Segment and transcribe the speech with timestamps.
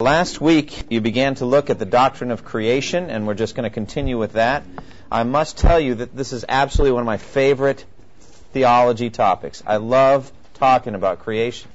[0.00, 3.68] Last week, you began to look at the doctrine of creation, and we're just going
[3.68, 4.64] to continue with that.
[5.12, 7.84] I must tell you that this is absolutely one of my favorite
[8.54, 9.62] theology topics.
[9.66, 11.70] I love talking about creation.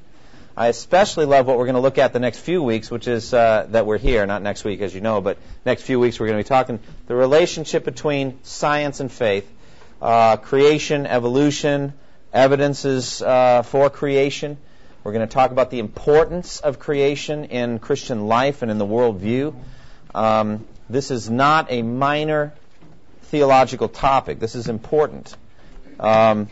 [0.58, 3.32] I especially love what we're going to look at the next few weeks, which is
[3.32, 6.26] uh, that we're here, not next week, as you know, but next few weeks we're
[6.26, 9.48] going to be talking the relationship between science and faith,
[10.02, 11.94] uh, creation, evolution,
[12.34, 14.58] evidences uh, for creation.
[15.06, 18.88] We're going to talk about the importance of creation in Christian life and in the
[18.88, 19.54] worldview.
[20.16, 22.54] Um, this is not a minor
[23.26, 24.40] theological topic.
[24.40, 25.38] This is important.
[26.00, 26.50] Um,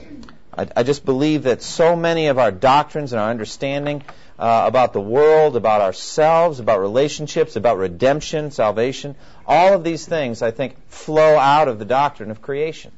[0.55, 4.03] I, I, just believe that so many of our doctrines and our understanding
[4.37, 9.15] uh, about the world, about ourselves, about relationships, about redemption, salvation,
[9.47, 12.91] all of these things, I think, flow out of the doctrine of creation.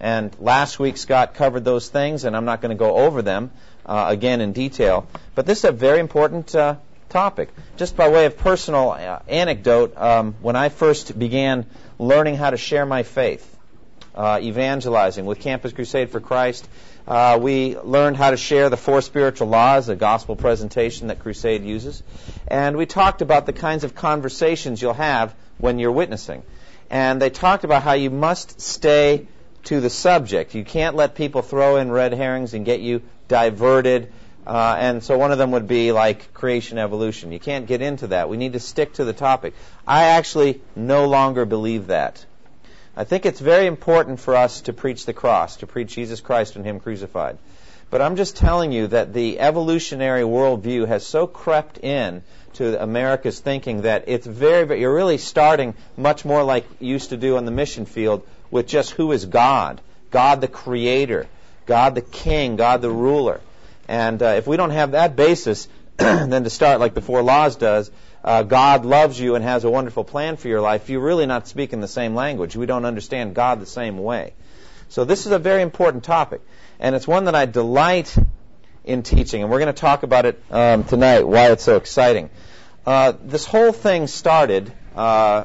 [0.00, 3.50] And last week Scott covered those things, and I'm not going to go over them
[3.86, 5.06] uh, again in detail.
[5.34, 6.76] But this is a very important uh,
[7.08, 7.50] topic.
[7.76, 11.66] Just by way of personal uh, anecdote, um, when I first began
[11.98, 13.50] learning how to share my faith,
[14.14, 16.68] uh, evangelizing with Campus Crusade for Christ,
[17.06, 21.62] uh, we learned how to share the four spiritual laws, a gospel presentation that Crusade
[21.62, 22.02] uses.
[22.48, 26.42] And we talked about the kinds of conversations you'll have when you're witnessing.
[26.90, 29.26] And they talked about how you must stay
[29.64, 30.54] to the subject.
[30.54, 34.12] You can't let people throw in red herrings and get you diverted.
[34.46, 37.32] Uh, and so one of them would be like creation evolution.
[37.32, 38.28] You can't get into that.
[38.28, 39.54] We need to stick to the topic.
[39.86, 42.24] I actually no longer believe that.
[42.96, 46.56] I think it's very important for us to preach the cross, to preach Jesus Christ
[46.56, 47.38] and Him crucified.
[47.90, 52.22] But I'm just telling you that the evolutionary worldview has so crept in
[52.54, 57.10] to America's thinking that it's very, very, you're really starting much more like you used
[57.10, 61.26] to do on the mission field with just who is God, God the Creator,
[61.66, 63.40] God the King, God the Ruler.
[63.88, 67.56] And uh, if we don't have that basis, then to start like the Four Laws
[67.56, 67.90] does,
[68.24, 71.46] uh, God loves you and has a wonderful plan for your life, you're really not
[71.46, 72.56] speaking the same language.
[72.56, 74.32] We don't understand God the same way.
[74.88, 76.40] So this is a very important topic,
[76.80, 78.16] and it's one that I delight
[78.84, 81.26] in teaching, and we're going to talk about it um, tonight.
[81.26, 82.30] Why it's so exciting.
[82.86, 85.44] Uh, this whole thing started uh,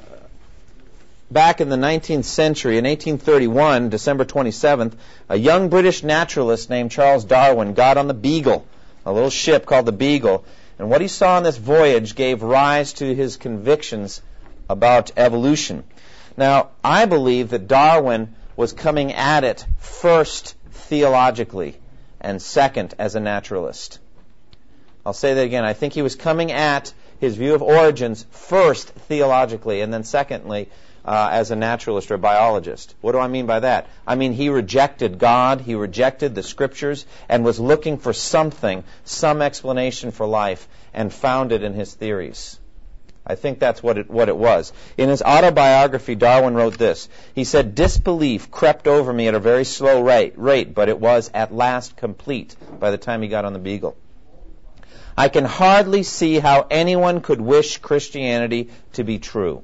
[1.32, 4.94] back in the 19th century, in 1831, December 27th,
[5.30, 8.66] a young British naturalist named Charles Darwin got on the Beagle,
[9.06, 10.44] a little ship called the Beagle,
[10.78, 14.22] and what he saw on this voyage gave rise to his convictions
[14.70, 15.84] about evolution.
[16.38, 21.78] Now, I believe that Darwin was coming at it first theologically
[22.22, 24.00] and second as a naturalist.
[25.06, 25.64] I'll say that again.
[25.64, 30.70] I think he was coming at his view of origins first theologically and then secondly
[31.06, 32.96] uh, as a naturalist or biologist.
[33.02, 33.88] What do I mean by that?
[34.06, 39.42] I mean he rejected God, he rejected the scriptures, and was looking for something, some
[39.42, 42.60] explanation for life, and found it in his theories.
[43.26, 44.74] I think that's what it, what it was.
[44.98, 47.08] In his autobiography, Darwin wrote this.
[47.36, 51.30] He said, Disbelief crept over me at a very slow rate, rate, but it was
[51.34, 53.96] at last complete by the time he got on the Beagle.
[55.16, 59.64] I can hardly see how anyone could wish Christianity to be true.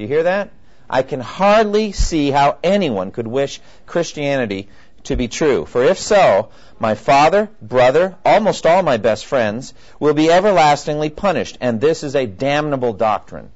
[0.00, 0.48] Do you hear that?
[0.88, 4.70] I can hardly see how anyone could wish Christianity
[5.04, 5.66] to be true.
[5.66, 11.58] For if so, my father, brother, almost all my best friends will be everlastingly punished,
[11.60, 13.50] and this is a damnable doctrine.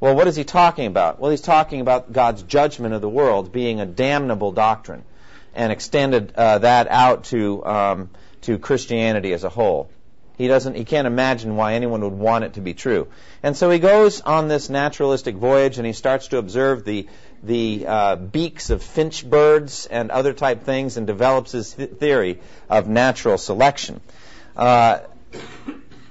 [0.00, 1.18] Well, what is he talking about?
[1.18, 5.02] Well, he's talking about God's judgment of the world being a damnable doctrine,
[5.54, 8.10] and extended uh, that out to um,
[8.42, 9.88] to Christianity as a whole.
[10.36, 13.08] He doesn't, he can't imagine why anyone would want it to be true.
[13.42, 17.08] And so he goes on this naturalistic voyage and he starts to observe the,
[17.42, 22.40] the uh, beaks of finch birds and other type things and develops his th- theory
[22.68, 24.00] of natural selection.
[24.54, 25.00] Uh,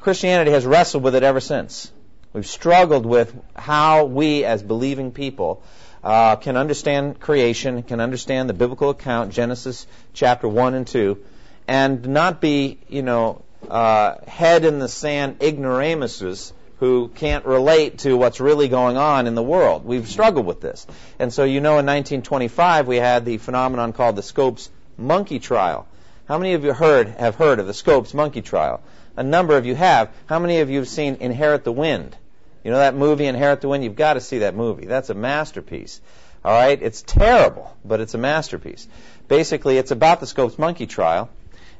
[0.01, 1.91] Christianity has wrestled with it ever since.
[2.33, 5.63] We've struggled with how we, as believing people,
[6.03, 11.23] uh, can understand creation, can understand the biblical account, Genesis chapter 1 and 2,
[11.67, 18.15] and not be, you know, uh, head in the sand ignoramuses who can't relate to
[18.15, 19.85] what's really going on in the world.
[19.85, 20.85] We've struggled with this.
[21.19, 25.87] And so you know in 1925 we had the phenomenon called the Scopes monkey trial.
[26.27, 28.81] How many of you heard have heard of the Scopes monkey trial?
[29.15, 30.09] A number of you have.
[30.25, 32.15] How many of you have seen Inherit the Wind?
[32.63, 33.83] You know that movie Inherit the Wind?
[33.83, 34.85] You've got to see that movie.
[34.85, 36.01] That's a masterpiece.
[36.43, 36.81] All right?
[36.81, 38.87] It's terrible, but it's a masterpiece.
[39.27, 41.29] Basically, it's about the Scopes Monkey trial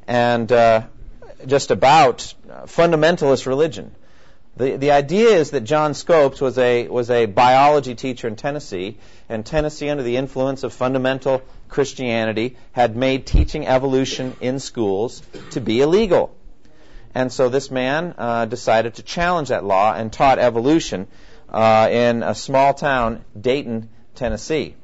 [0.07, 0.83] and uh,
[1.47, 2.33] just about
[2.65, 3.91] fundamentalist religion.
[4.57, 8.97] The, the idea is that John Scopes was a, was a biology teacher in Tennessee,
[9.27, 15.21] and Tennessee, under the influence of fundamental Christianity, had made teaching evolution in schools
[15.51, 16.33] to be illegal.
[17.13, 21.07] And so this man uh, decided to challenge that law and taught evolution
[21.49, 24.75] uh, in a small town, Dayton, Tennessee.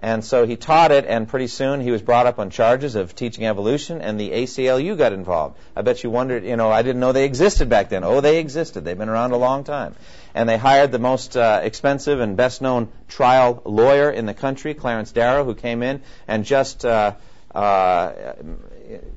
[0.00, 3.16] And so he taught it, and pretty soon he was brought up on charges of
[3.16, 5.58] teaching evolution, and the ACLU got involved.
[5.74, 8.04] I bet you wondered, you know, I didn't know they existed back then.
[8.04, 8.84] Oh, they existed.
[8.84, 9.96] They've been around a long time.
[10.34, 14.74] And they hired the most uh, expensive and best known trial lawyer in the country,
[14.74, 17.14] Clarence Darrow, who came in and just uh,
[17.52, 18.34] uh,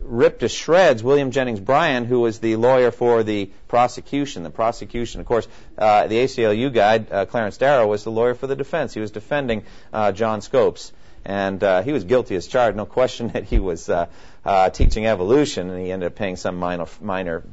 [0.01, 4.43] ripped to shreds William Jennings Bryan, who was the lawyer for the prosecution.
[4.43, 5.47] The prosecution, of course,
[5.77, 8.93] uh, the ACLU guy, uh, Clarence Darrow, was the lawyer for the defense.
[8.93, 9.63] He was defending
[9.93, 10.91] uh, John Scopes.
[11.23, 12.75] And uh, he was guilty as charged.
[12.75, 14.07] No question that he was uh,
[14.43, 17.43] uh, teaching evolution, and he ended up paying some minor, minor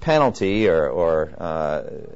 [0.00, 2.06] penalty or, or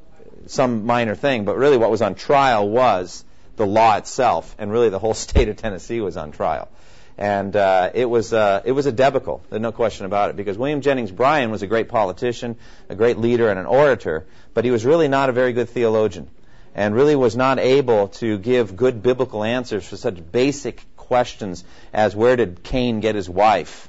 [0.47, 1.45] some minor thing.
[1.45, 3.23] But really, what was on trial was
[3.55, 6.69] the law itself, and really the whole state of Tennessee was on trial
[7.19, 9.43] and uh, it was uh, it was a debacle.
[9.49, 12.55] There's no question about it because William Jennings Bryan was a great politician,
[12.87, 16.29] a great leader, and an orator, but he was really not a very good theologian,
[16.73, 22.15] and really was not able to give good biblical answers for such basic questions as
[22.15, 23.88] where did Cain get his wife,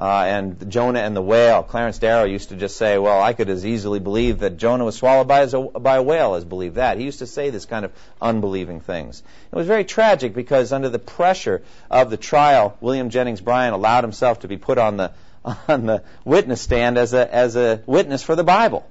[0.00, 1.62] uh, and Jonah and the whale.
[1.62, 4.96] Clarence Darrow used to just say, well, I could as easily believe that Jonah was
[4.96, 6.96] swallowed by, a, by a whale as believe that.
[6.96, 9.22] He used to say this kind of unbelieving things.
[9.52, 14.04] It was very tragic because under the pressure of the trial, William Jennings Bryan allowed
[14.04, 15.12] himself to be put on the,
[15.68, 18.88] on the witness stand as a, as a witness for the Bible.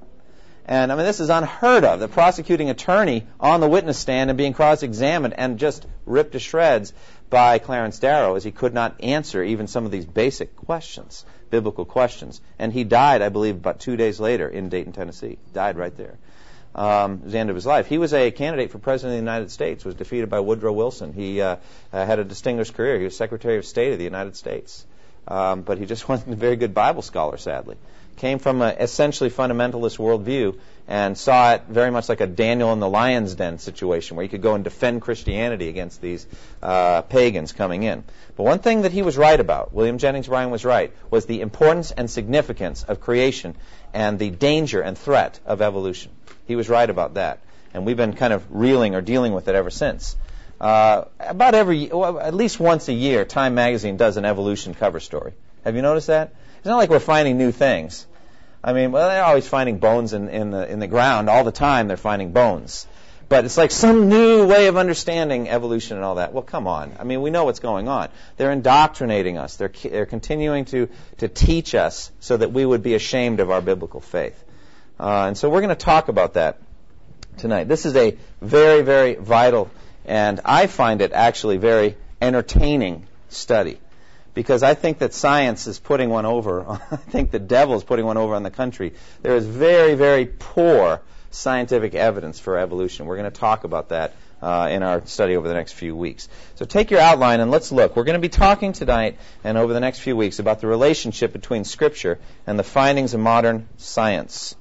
[0.65, 1.99] And I mean, this is unheard of.
[1.99, 6.39] The prosecuting attorney on the witness stand and being cross examined and just ripped to
[6.39, 6.93] shreds
[7.29, 11.85] by Clarence Darrow as he could not answer even some of these basic questions, biblical
[11.85, 12.41] questions.
[12.57, 15.37] And he died, I believe, about two days later in Dayton, Tennessee.
[15.53, 16.17] Died right there.
[16.75, 17.87] Um, it was the end of his life.
[17.87, 21.13] He was a candidate for president of the United States, was defeated by Woodrow Wilson.
[21.13, 21.57] He uh,
[21.91, 22.97] uh, had a distinguished career.
[22.97, 24.85] He was Secretary of State of the United States.
[25.27, 27.77] Um, but he just wasn't a very good Bible scholar, sadly.
[28.19, 32.81] Came from an essentially fundamentalist worldview and saw it very much like a Daniel in
[32.81, 36.27] the lion's den situation where you could go and defend Christianity against these
[36.61, 38.03] uh, pagans coming in.
[38.35, 41.39] But one thing that he was right about, William Jennings Bryan was right, was the
[41.39, 43.55] importance and significance of creation
[43.93, 46.11] and the danger and threat of evolution.
[46.45, 47.39] He was right about that.
[47.73, 50.17] And we've been kind of reeling or dealing with it ever since.
[50.59, 54.99] Uh, about every, well, at least once a year, Time Magazine does an evolution cover
[54.99, 55.31] story.
[55.63, 56.33] Have you noticed that?
[56.57, 58.05] It's not like we're finding new things.
[58.63, 61.29] I mean, well, they're always finding bones in, in, the, in the ground.
[61.29, 62.87] All the time they're finding bones.
[63.29, 66.33] But it's like some new way of understanding evolution and all that.
[66.33, 66.93] Well, come on.
[66.99, 68.09] I mean, we know what's going on.
[68.37, 69.55] They're indoctrinating us.
[69.55, 70.89] They're, they're continuing to,
[71.19, 74.43] to teach us so that we would be ashamed of our biblical faith.
[74.99, 76.57] Uh, and so we're going to talk about that
[77.37, 77.67] tonight.
[77.67, 79.69] This is a very, very vital,
[80.05, 83.79] and I find it actually very entertaining study
[84.39, 86.65] because I think that science is putting one over.
[86.91, 88.93] I think the devil is putting one over on the country.
[89.21, 93.05] There is very, very poor scientific evidence for evolution.
[93.05, 96.29] We're going to talk about that uh, in our study over the next few weeks.
[96.55, 97.97] So take your outline and let's look.
[97.97, 101.33] We're going to be talking tonight and over the next few weeks about the relationship
[101.33, 102.17] between Scripture
[102.47, 104.55] and the findings of modern science.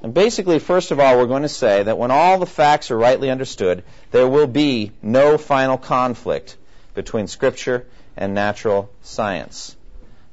[0.00, 2.96] And basically, first of all, we're going to say that when all the facts are
[2.96, 6.56] rightly understood, there will be no final conflict
[6.94, 9.76] between Scripture and natural science.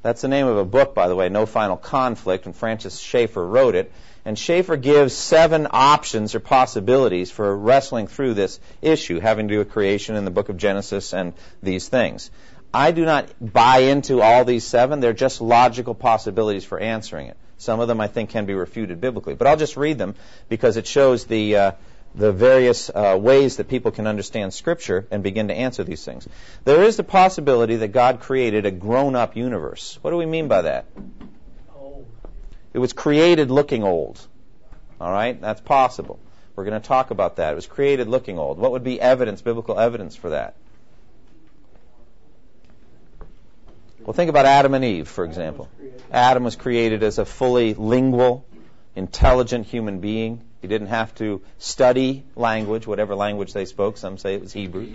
[0.01, 3.45] That's the name of a book, by the way, No Final Conflict, and Francis Schaeffer
[3.45, 3.91] wrote it.
[4.25, 9.57] And Schaeffer gives seven options or possibilities for wrestling through this issue, having to do
[9.59, 12.29] with creation in the book of Genesis and these things.
[12.73, 14.99] I do not buy into all these seven.
[15.01, 17.37] They're just logical possibilities for answering it.
[17.57, 19.35] Some of them I think can be refuted biblically.
[19.35, 20.15] But I'll just read them
[20.49, 21.71] because it shows the, uh,
[22.13, 26.27] the various uh, ways that people can understand Scripture and begin to answer these things.
[26.65, 29.97] There is the possibility that God created a grown up universe.
[30.01, 30.85] What do we mean by that?
[31.75, 32.05] Old.
[32.73, 34.19] It was created looking old.
[34.99, 35.39] All right?
[35.39, 36.19] That's possible.
[36.55, 37.53] We're going to talk about that.
[37.53, 38.57] It was created looking old.
[38.57, 40.55] What would be evidence, biblical evidence for that?
[44.03, 45.69] Well, think about Adam and Eve, for example.
[46.11, 48.45] Adam was created as a fully lingual,
[48.95, 50.41] intelligent human being.
[50.61, 53.97] He didn't have to study language, whatever language they spoke.
[53.97, 54.87] Some say it was Hebrew.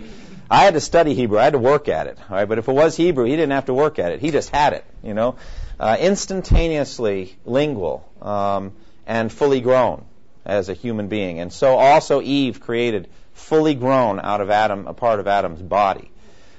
[0.49, 1.39] I had to study Hebrew.
[1.39, 2.17] I had to work at it.
[2.29, 4.21] All right, but if it was Hebrew, he didn't have to work at it.
[4.21, 4.85] He just had it.
[5.03, 5.35] You know,
[5.79, 8.71] uh, instantaneously lingual um,
[9.05, 10.05] and fully grown.
[10.47, 11.39] as a human being.
[11.39, 16.09] And so also Eve created fully grown out of Adam, a part of Adam's body.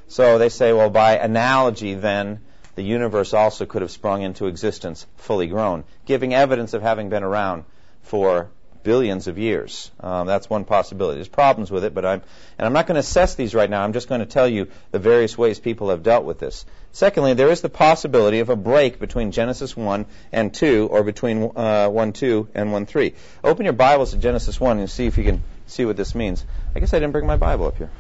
[0.08, 2.40] So they say, well, by analogy, then,
[2.76, 7.24] the universe also could have sprung into existence fully grown, giving evidence of having been
[7.24, 7.64] around
[8.02, 8.50] for
[8.82, 9.90] billions of years.
[10.00, 11.16] Um, that's one possibility.
[11.16, 12.22] There's problems with it, but I'm
[12.58, 13.82] and I'm not going to assess these right now.
[13.82, 16.64] I'm just going to tell you the various ways people have dealt with this.
[16.92, 21.50] Secondly, there is the possibility of a break between Genesis 1 and 2, or between
[21.54, 23.14] uh, 1 2 and 1 3.
[23.44, 26.44] Open your Bibles to Genesis 1 and see if you can see what this means.
[26.74, 27.90] I guess I didn't bring my Bible up here.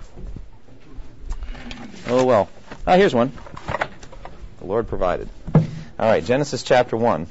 [2.06, 2.48] Oh well.
[2.86, 3.32] Ah, here's one.
[4.58, 5.28] The Lord provided.
[5.54, 7.26] All right, Genesis chapter 1.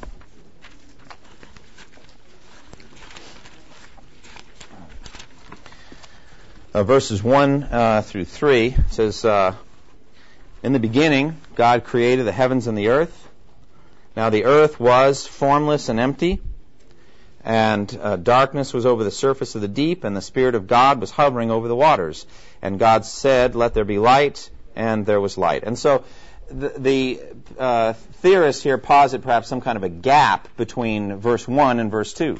[6.78, 9.56] Uh, verses 1 uh, through 3 says, uh,
[10.62, 13.30] In the beginning, God created the heavens and the earth.
[14.16, 16.40] Now the earth was formless and empty,
[17.44, 21.02] and uh, darkness was over the surface of the deep, and the Spirit of God
[21.02, 22.28] was hovering over the waters.
[22.62, 25.64] And God said, Let there be light, and there was light.
[25.64, 26.04] And so
[26.52, 27.22] the, the
[27.58, 32.14] uh, theorists here posit perhaps some kind of a gap between verse 1 and verse
[32.14, 32.40] 2.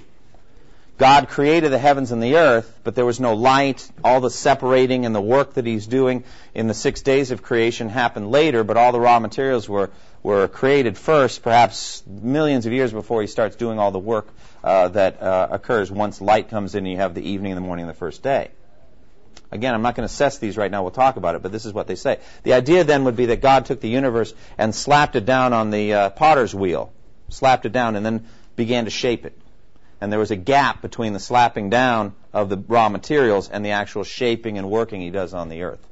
[0.98, 3.88] God created the heavens and the earth, but there was no light.
[4.04, 6.24] All the separating and the work that he's doing
[6.56, 9.92] in the six days of creation happened later, but all the raw materials were,
[10.24, 14.28] were created first, perhaps millions of years before he starts doing all the work
[14.64, 17.66] uh, that uh, occurs once light comes in and you have the evening and the
[17.66, 18.50] morning of the first day.
[19.52, 20.82] Again, I'm not going to assess these right now.
[20.82, 22.20] We'll talk about it, but this is what they say.
[22.42, 25.70] The idea then would be that God took the universe and slapped it down on
[25.70, 26.92] the uh, potter's wheel,
[27.30, 29.40] slapped it down, and then began to shape it.
[30.00, 33.72] And there was a gap between the slapping down of the raw materials and the
[33.72, 35.86] actual shaping and working he does on the earth.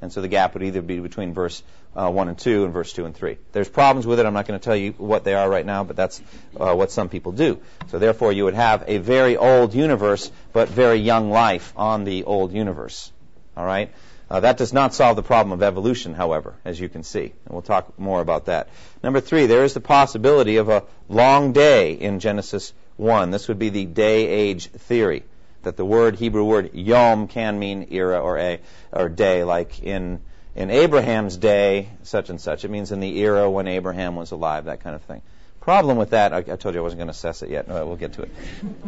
[0.00, 1.62] And so the gap would either be between verse
[1.94, 3.38] uh, 1 and 2 and verse 2 and 3.
[3.52, 4.26] There's problems with it.
[4.26, 6.20] I'm not going to tell you what they are right now, but that's
[6.58, 7.60] uh, what some people do.
[7.88, 12.24] So therefore, you would have a very old universe, but very young life on the
[12.24, 13.12] old universe.
[13.56, 13.92] All right?
[14.30, 17.24] Uh, that does not solve the problem of evolution, however, as you can see.
[17.44, 18.70] And we'll talk more about that.
[19.02, 23.30] Number three, there is the possibility of a long day in Genesis 1.
[23.30, 25.24] This would be the day age theory.
[25.62, 28.60] That the word, Hebrew word, yom, can mean era or a,
[28.92, 30.20] or day, like in
[30.54, 32.64] in Abraham's day, such and such.
[32.64, 35.22] It means in the era when Abraham was alive, that kind of thing.
[35.60, 37.68] Problem with that, I, I told you I wasn't going to assess it yet.
[37.68, 38.30] No, we'll get to it.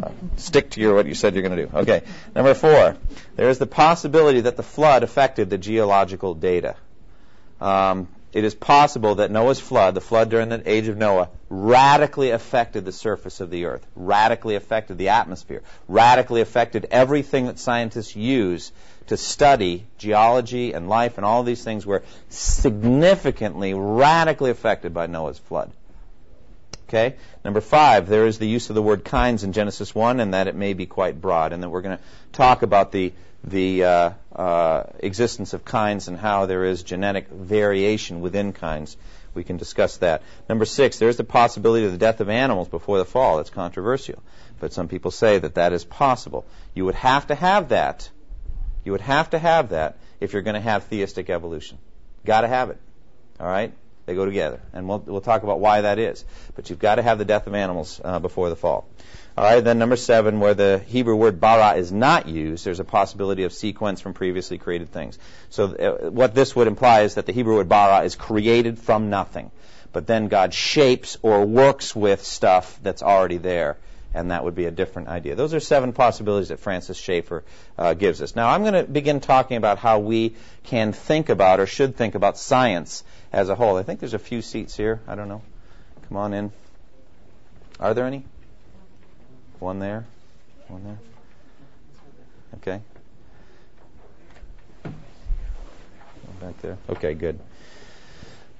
[0.02, 1.76] Uh, stick to your what you said you're going to do.
[1.76, 2.02] Okay.
[2.34, 2.96] Number four,
[3.36, 6.74] there is the possibility that the flood affected the geological data.
[7.60, 12.30] Um, it is possible that Noah's flood, the flood during the age of Noah, radically
[12.30, 18.16] affected the surface of the earth, radically affected the atmosphere, radically affected everything that scientists
[18.16, 18.72] use
[19.06, 25.38] to study geology and life and all these things were significantly, radically affected by Noah's
[25.38, 25.70] flood.
[26.88, 27.14] Okay?
[27.44, 30.48] Number five, there is the use of the word kinds in Genesis 1, and that
[30.48, 33.12] it may be quite broad, and that we're going to talk about the,
[33.44, 38.96] the uh, uh, existence of kinds and how there is genetic variation within kinds.
[39.34, 40.22] We can discuss that.
[40.48, 43.38] Number six, there is the possibility of the death of animals before the fall.
[43.38, 44.22] That's controversial.
[44.60, 46.44] But some people say that that is possible.
[46.74, 48.08] You would have to have that
[48.84, 51.78] you would have to have that if you're going to have theistic evolution.
[52.24, 52.78] Got to have it.
[53.40, 53.72] All right?
[54.06, 54.60] They go together.
[54.74, 56.24] And we'll, we'll talk about why that is.
[56.54, 58.86] But you've got to have the death of animals uh, before the fall.
[59.36, 62.84] All right, then number seven, where the Hebrew word bara is not used, there's a
[62.84, 65.18] possibility of sequence from previously created things.
[65.50, 69.10] So uh, what this would imply is that the Hebrew word bara is created from
[69.10, 69.50] nothing.
[69.92, 73.76] But then God shapes or works with stuff that's already there
[74.14, 75.34] and that would be a different idea.
[75.34, 77.42] Those are seven possibilities that Francis Schaeffer
[77.76, 78.36] uh, gives us.
[78.36, 82.14] Now, I'm going to begin talking about how we can think about or should think
[82.14, 83.76] about science as a whole.
[83.76, 85.00] I think there's a few seats here.
[85.08, 85.42] I don't know.
[86.08, 86.52] Come on in.
[87.80, 88.24] Are there any?
[89.58, 90.04] One there.
[90.68, 90.98] One there.
[92.56, 92.80] Okay.
[96.40, 96.78] Back there.
[96.90, 97.38] Okay, good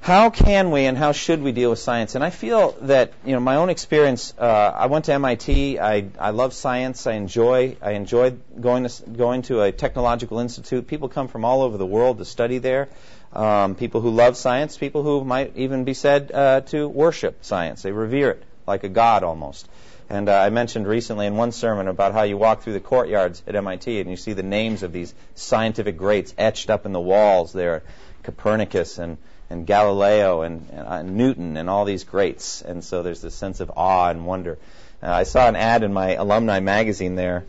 [0.05, 2.15] how can we and how should we deal with science?
[2.15, 4.35] And I feel that you know my own experience.
[4.39, 4.45] Uh,
[4.77, 5.81] I went to MIT.
[5.81, 7.07] I I love science.
[7.07, 10.89] I enjoy I enjoyed going to going to a technological institute.
[10.89, 12.91] People come from all over the world to study there.
[13.33, 14.77] Um, people who love science.
[14.77, 17.81] People who might even be said uh, to worship science.
[17.81, 19.67] They revere it like a god almost.
[20.11, 23.43] And uh, I mentioned recently in one sermon about how you walk through the courtyards
[23.47, 27.01] at MIT and you see the names of these scientific greats etched up in the
[27.01, 27.83] walls there,
[28.23, 29.19] Copernicus and
[29.51, 32.63] and Galileo and, and uh, Newton and all these greats.
[32.63, 34.59] And so there's this sense of awe and wonder.
[35.03, 37.45] Uh, I saw an ad in my alumni magazine there.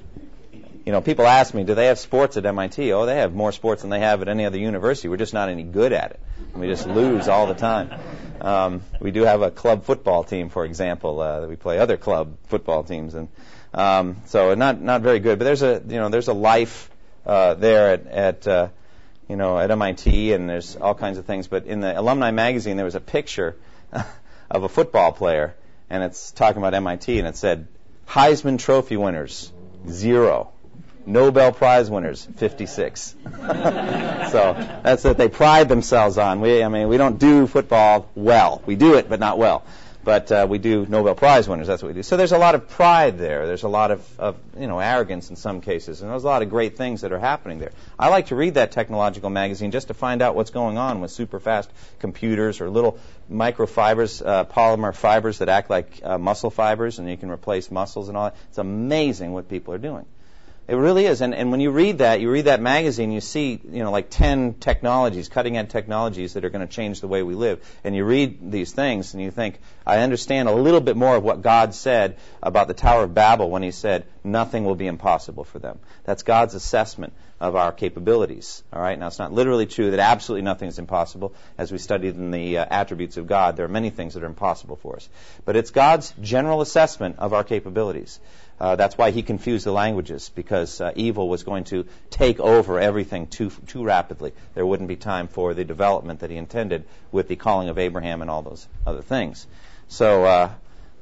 [0.85, 2.93] You know, people ask me, do they have sports at MIT?
[2.93, 5.07] Oh, they have more sports than they have at any other university.
[5.07, 6.19] We're just not any good at it.
[6.53, 7.91] We just lose all the time.
[8.39, 11.97] Um, we do have a club football team, for example, uh, that we play other
[11.97, 13.27] club football teams, and
[13.73, 15.37] Um, so not not very good.
[15.37, 16.89] But there's a you know there's a life
[17.25, 18.67] uh, there at, at uh,
[19.27, 21.47] you know at MIT, and there's all kinds of things.
[21.47, 23.57] But in the alumni magazine, there was a picture
[24.49, 25.55] of a football player,
[25.89, 27.67] and it's talking about MIT, and it said
[28.07, 29.51] Heisman Trophy winners
[29.89, 30.51] zero.
[31.05, 33.15] Nobel Prize winners, 56.
[33.23, 36.41] so that's what they pride themselves on.
[36.41, 38.61] We, I mean, we don't do football well.
[38.65, 39.63] We do it, but not well
[40.05, 41.67] but uh, we do Nobel Prize winners.
[41.67, 42.03] That's what we do.
[42.03, 43.47] So there's a lot of pride there.
[43.47, 46.43] There's a lot of, of you know arrogance in some cases, and there's a lot
[46.43, 47.71] of great things that are happening there.
[47.97, 51.11] I like to read that technological magazine just to find out what's going on with
[51.11, 56.99] super fast computers or little microfibers, uh, polymer fibers that act like uh, muscle fibers,
[56.99, 58.25] and you can replace muscles and all.
[58.25, 58.35] that.
[58.49, 60.05] It's amazing what people are doing.
[60.67, 61.21] It really is.
[61.21, 64.09] And, and when you read that, you read that magazine, you see, you know, like
[64.09, 67.63] 10 technologies, cutting edge technologies that are going to change the way we live.
[67.83, 71.23] And you read these things and you think, I understand a little bit more of
[71.23, 75.43] what God said about the Tower of Babel when he said, nothing will be impossible
[75.43, 75.77] for them.
[76.03, 78.63] That's God's assessment of our capabilities.
[78.73, 78.97] All right.
[78.97, 81.35] Now, it's not literally true that absolutely nothing is impossible.
[81.57, 84.27] As we studied in the uh, attributes of God, there are many things that are
[84.27, 85.07] impossible for us.
[85.43, 88.19] But it's God's general assessment of our capabilities.
[88.59, 92.79] Uh, that's why he confused the languages because uh, evil was going to take over
[92.79, 94.31] everything too too rapidly.
[94.53, 98.21] There wouldn't be time for the development that he intended with the calling of Abraham
[98.21, 99.45] and all those other things.
[99.89, 100.51] So uh,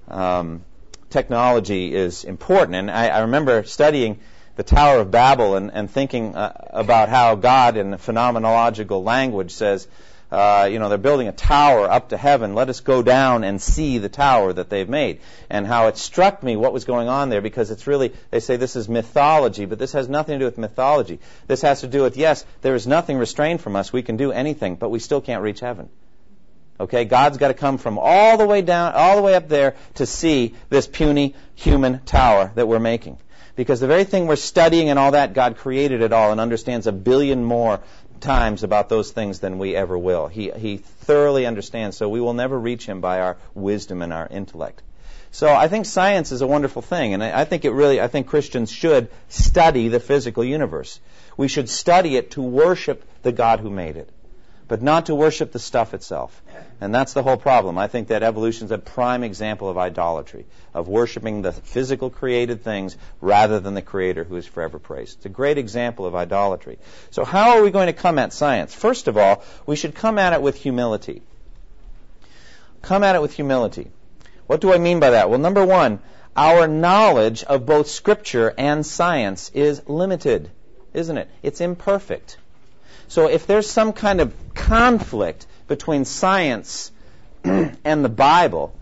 [0.08, 0.64] um,
[1.12, 4.20] technology is important, and I, I, remember studying
[4.56, 9.88] the Tower of Babel and, and thinking uh, about how God, in phenomenological language, says
[10.34, 12.56] uh, you know, they're building a tower up to heaven.
[12.56, 15.22] Let us go down and see the tower that they've made.
[15.48, 18.58] And how it struck me what was going on there because it's really, they say
[18.58, 21.20] this is mythology, but this has nothing to do with mythology.
[21.46, 23.94] This has to do with, yes, there is nothing restrained from us.
[23.94, 25.90] We can do anything, but we still can't reach heaven.
[26.80, 29.76] Okay, God's got to come from all the way down, all the way up there
[29.96, 33.20] to see this puny human tower that we're making.
[33.56, 36.88] Because the very thing we're studying and all that, God created it all and understands
[36.88, 37.82] a billion more
[38.20, 40.28] times about those things than we ever will.
[40.28, 44.28] He, he thoroughly understands, so we will never reach him by our wisdom and our
[44.30, 44.82] intellect.
[45.32, 48.08] So I think science is a wonderful thing, and I, I think it really, I
[48.08, 51.00] think Christians should study the physical universe.
[51.38, 54.10] We should study it to worship the God who made it
[54.74, 56.42] but not to worship the stuff itself.
[56.82, 57.78] And that's the whole problem.
[57.78, 62.64] I think that evolution is a prime example of idolatry, of worshiping the physical created
[62.64, 65.18] things rather than the creator who is forever praised.
[65.18, 66.80] It's a great example of idolatry.
[67.12, 68.74] So how are we going to come at science?
[68.74, 71.22] First of all, we should come at it with humility.
[72.82, 73.92] Come at it with humility.
[74.48, 75.30] What do I mean by that?
[75.30, 76.00] Well, number one,
[76.36, 80.50] our knowledge of both scripture and science is limited,
[80.96, 81.30] isn't it?
[81.44, 82.38] It's imperfect.
[83.08, 86.92] So if there's some kind of conflict between science
[87.44, 88.76] and the Bible,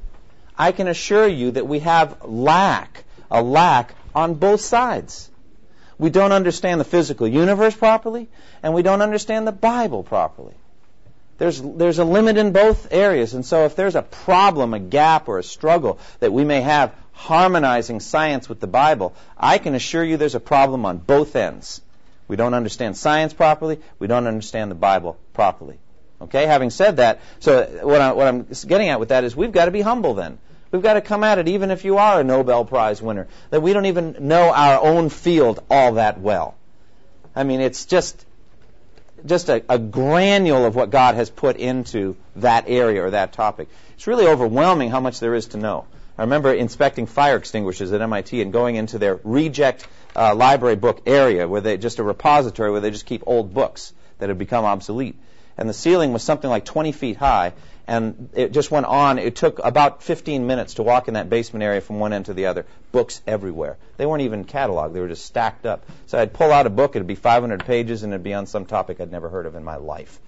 [0.57, 5.29] I can assure you that we have lack, a lack on both sides.
[5.97, 8.29] We don't understand the physical universe properly,
[8.63, 10.55] and we don't understand the Bible properly.
[11.38, 15.27] There's, there's a limit in both areas, and so if there's a problem, a gap,
[15.27, 20.03] or a struggle that we may have harmonizing science with the Bible, I can assure
[20.03, 21.81] you there's a problem on both ends.
[22.32, 23.82] We don't understand science properly.
[24.00, 25.80] We don't understand the Bible properly.
[26.22, 29.52] Okay, having said that, so what, I, what I'm getting at with that is we've
[29.52, 30.38] got to be humble then.
[30.72, 33.62] We've got to come at it even if you are a Nobel Prize winner, that
[33.62, 36.56] we don't even know our own field all that well.
[37.36, 38.26] I mean, it's just
[39.26, 43.67] just a, a, granule of what God has put into that area or that topic.
[43.96, 45.86] It's really overwhelming how much there is to know.
[46.17, 51.02] I remember inspecting fire extinguishers at MIT and going into their reject uh, library book
[51.06, 54.65] area, where they just a repository where they just keep old books that have become
[54.65, 55.15] obsolete.
[55.58, 57.54] And the ceiling was something like 20 feet high,
[57.88, 59.19] and it just went on.
[59.19, 62.34] It took about 15 minutes to walk in that basement area from one end to
[62.34, 62.65] the other.
[62.91, 63.78] Books everywhere.
[63.97, 65.86] They weren't even cataloged; they were just stacked up.
[66.08, 68.65] So I'd pull out a book; it'd be 500 pages, and it'd be on some
[68.65, 70.19] topic I'd never heard of in my life.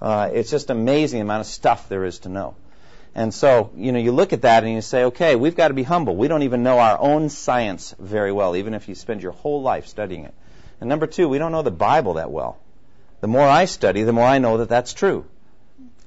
[0.00, 2.54] Uh, it's just amazing the amount of stuff there is to know.
[3.14, 5.74] And so, you know, you look at that and you say, okay, we've got to
[5.74, 6.16] be humble.
[6.16, 9.60] We don't even know our own science very well, even if you spend your whole
[9.60, 10.34] life studying it.
[10.80, 12.58] And number two, we don't know the Bible that well.
[13.20, 15.26] The more I study, the more I know that that's true.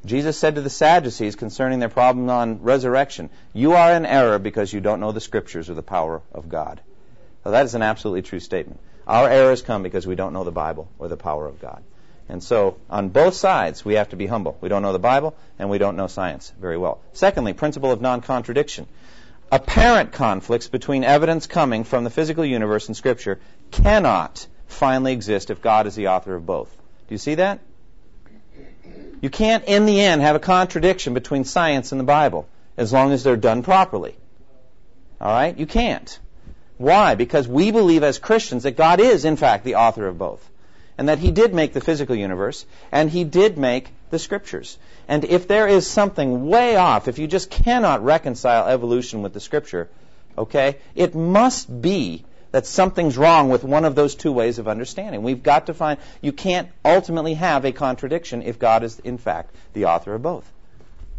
[0.03, 4.73] Jesus said to the Sadducees concerning their problem on resurrection, You are in error because
[4.73, 6.81] you don't know the Scriptures or the power of God.
[7.43, 8.79] Now, that is an absolutely true statement.
[9.07, 11.83] Our errors come because we don't know the Bible or the power of God.
[12.27, 14.57] And so, on both sides, we have to be humble.
[14.59, 16.99] We don't know the Bible, and we don't know science very well.
[17.13, 18.87] Secondly, principle of non contradiction.
[19.51, 25.61] Apparent conflicts between evidence coming from the physical universe and Scripture cannot finally exist if
[25.61, 26.75] God is the author of both.
[27.07, 27.59] Do you see that?
[29.21, 33.11] You can't, in the end, have a contradiction between science and the Bible as long
[33.11, 34.15] as they're done properly.
[35.21, 35.57] All right?
[35.57, 36.19] You can't.
[36.77, 37.15] Why?
[37.15, 40.47] Because we believe as Christians that God is, in fact, the author of both.
[40.97, 44.77] And that He did make the physical universe, and He did make the Scriptures.
[45.07, 49.39] And if there is something way off, if you just cannot reconcile evolution with the
[49.39, 49.89] Scripture,
[50.37, 55.23] okay, it must be that something's wrong with one of those two ways of understanding.
[55.23, 59.53] We've got to find, you can't ultimately have a contradiction if God is, in fact,
[59.73, 60.49] the author of both.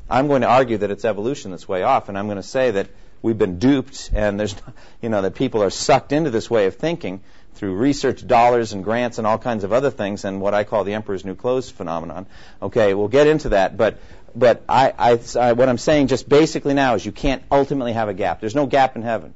[0.08, 2.70] I'm going to argue that it's evolution that's way off, and I'm going to say
[2.70, 2.88] that
[3.20, 4.54] we've been duped and there's,
[5.02, 7.20] you know, that people are sucked into this way of thinking
[7.56, 10.84] through research dollars and grants and all kinds of other things and what I call
[10.84, 12.26] the emperor's new clothes phenomenon.
[12.62, 13.98] Okay, we'll get into that, but
[14.34, 18.10] but I, I, I, what I'm saying just basically now is you can't ultimately have
[18.10, 18.40] a gap.
[18.40, 19.32] There's no gap in heaven.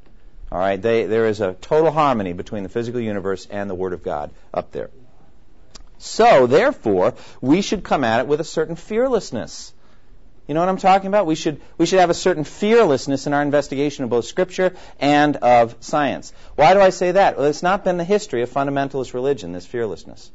[0.52, 3.94] All right, they, there is a total harmony between the physical universe and the Word
[3.94, 4.90] of God up there.
[5.98, 9.72] So, therefore, we should come at it with a certain fearlessness.
[10.50, 11.26] You know what I'm talking about?
[11.26, 15.36] We should, we should have a certain fearlessness in our investigation of both Scripture and
[15.36, 16.32] of science.
[16.56, 17.36] Why do I say that?
[17.36, 20.28] Well, it's not been the history of fundamentalist religion, this fearlessness.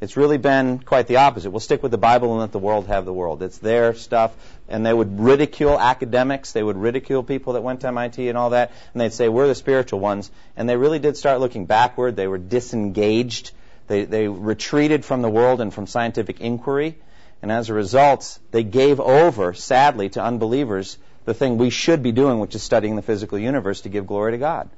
[0.00, 1.52] It's really been quite the opposite.
[1.52, 3.40] We'll stick with the Bible and let the world have the world.
[3.44, 4.32] It's their stuff.
[4.68, 6.50] And they would ridicule academics.
[6.50, 8.72] They would ridicule people that went to MIT and all that.
[8.92, 10.28] And they'd say, we're the spiritual ones.
[10.56, 12.16] And they really did start looking backward.
[12.16, 13.52] They were disengaged.
[13.86, 16.96] They, they retreated from the world and from scientific inquiry.
[17.42, 22.12] And as a result, they gave over, sadly, to unbelievers the thing we should be
[22.12, 24.68] doing, which is studying the physical universe to give glory to God.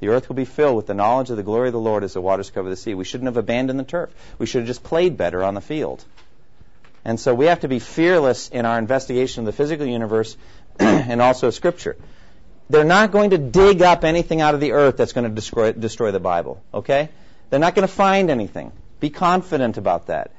[0.00, 2.14] The earth will be filled with the knowledge of the glory of the Lord as
[2.14, 2.94] the waters cover the sea.
[2.94, 4.10] We shouldn't have abandoned the turf.
[4.38, 6.04] We should have just played better on the field.
[7.04, 10.36] And so we have to be fearless in our investigation of the physical universe
[10.78, 11.96] and also Scripture.
[12.68, 15.72] They're not going to dig up anything out of the earth that's going to destroy,
[15.72, 17.10] destroy the Bible, okay?
[17.50, 18.72] They're not going to find anything.
[18.98, 20.30] Be confident about that.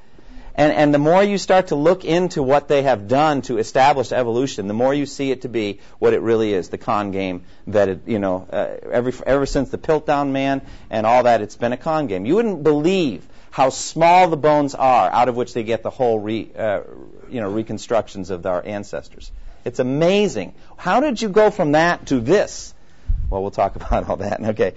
[0.56, 4.12] And, and the more you start to look into what they have done to establish
[4.12, 7.42] evolution, the more you see it to be what it really is, the con game
[7.66, 11.56] that it, you know, uh, every, ever since the Piltdown Man and all that, it's
[11.56, 12.24] been a con game.
[12.24, 16.20] You wouldn't believe how small the bones are out of which they get the whole
[16.20, 16.82] re, uh,
[17.28, 19.32] you know, reconstructions of our ancestors.
[19.64, 20.54] It's amazing.
[20.76, 22.74] How did you go from that to this?
[23.28, 24.40] Well, we'll talk about all that.
[24.40, 24.74] Okay.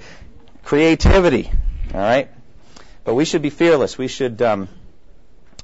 [0.63, 1.51] Creativity.
[1.93, 2.29] All right.
[3.03, 3.97] But we should be fearless.
[3.97, 4.69] We should, um,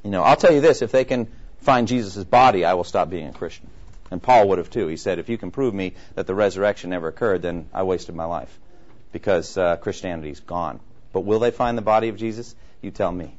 [0.04, 1.28] you know, I'll tell you this: if they can
[1.63, 3.70] find Jesus' body, I will stop being a Christian.
[4.12, 4.88] And Paul would have too.
[4.88, 8.13] He said, if you can prove me that the resurrection never occurred, then I wasted
[8.13, 8.60] my life
[9.12, 10.80] because uh, Christianity's gone.
[11.13, 12.56] But will they find the body of Jesus?
[12.82, 13.36] You tell me.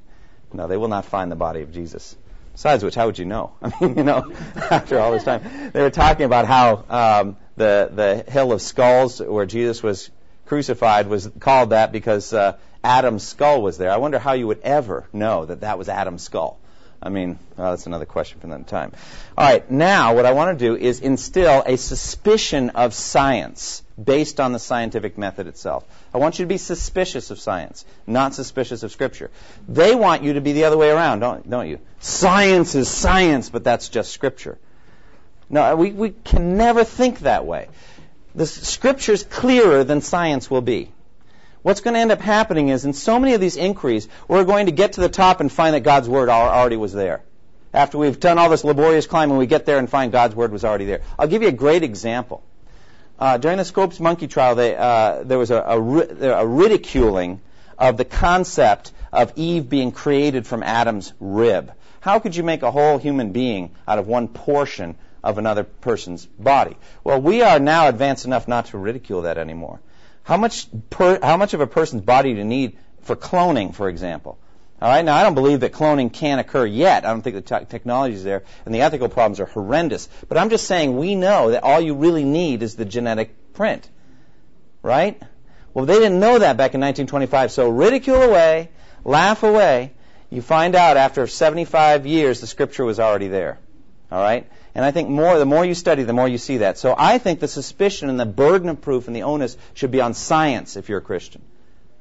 [0.52, 2.16] No, they will not find the body of Jesus.
[2.52, 3.52] Besides which, how would you know?
[3.62, 7.90] I mean, you know, after all this time, they were talking about how um, the
[7.92, 10.10] the hill of skulls where Jesus was
[10.46, 13.90] crucified was called that because uh, Adam's skull was there.
[13.90, 16.58] I wonder how you would ever know that that was Adam's skull.
[17.02, 18.92] I mean, well, that's another question for another time.
[19.36, 24.40] All right, now what I want to do is instill a suspicion of science based
[24.40, 25.84] on the scientific method itself.
[26.14, 29.30] I want you to be suspicious of science, not suspicious of Scripture.
[29.68, 31.78] They want you to be the other way around, don't, don't you?
[32.00, 34.58] Science is science, but that's just Scripture.
[35.50, 37.68] No, uh, we, we can never think that way.
[38.34, 40.90] The Scripture's clearer than science will be
[41.64, 44.66] what's going to end up happening is in so many of these inquiries, we're going
[44.66, 47.22] to get to the top and find that God's Word already was there.
[47.72, 50.62] After we've done all this laborious climbing, we get there and find God's Word was
[50.62, 51.00] already there.
[51.18, 52.44] I'll give you a great example.
[53.18, 57.40] Uh, during the Scopes monkey trial, they, uh, there was a, a, a ridiculing
[57.78, 61.72] of the concept of Eve being created from Adam's rib.
[62.00, 66.26] How could you make a whole human being out of one portion of another person's
[66.26, 66.76] body?
[67.02, 69.80] Well, we are now advanced enough not to ridicule that anymore.
[70.24, 73.88] How much, per, how much of a person's body do you need for cloning, for
[73.88, 74.38] example?
[74.80, 75.04] All right.
[75.04, 77.04] Now, I don't believe that cloning can occur yet.
[77.04, 80.08] I don't think the te- technology is there, and the ethical problems are horrendous.
[80.28, 83.88] But I'm just saying we know that all you really need is the genetic print,
[84.82, 85.22] right?
[85.74, 87.52] Well, they didn't know that back in 1925.
[87.52, 88.70] So ridicule away,
[89.04, 89.92] laugh away.
[90.30, 93.58] You find out after 75 years, the scripture was already there.
[94.10, 94.48] All right.
[94.74, 96.78] And I think more, the more you study, the more you see that.
[96.78, 100.00] So I think the suspicion and the burden of proof and the onus should be
[100.00, 101.42] on science if you're a Christian.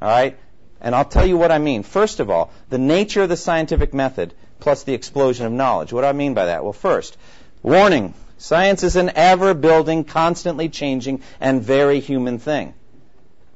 [0.02, 0.38] All right?
[0.82, 1.84] And I'll tell you what I mean.
[1.84, 5.94] First of all, the nature of the scientific method plus the explosion of knowledge.
[5.94, 6.64] What do I mean by that?
[6.64, 7.18] Well, first,
[7.62, 8.14] warning.
[8.38, 12.74] Science is an ever building, constantly changing, and very human thing.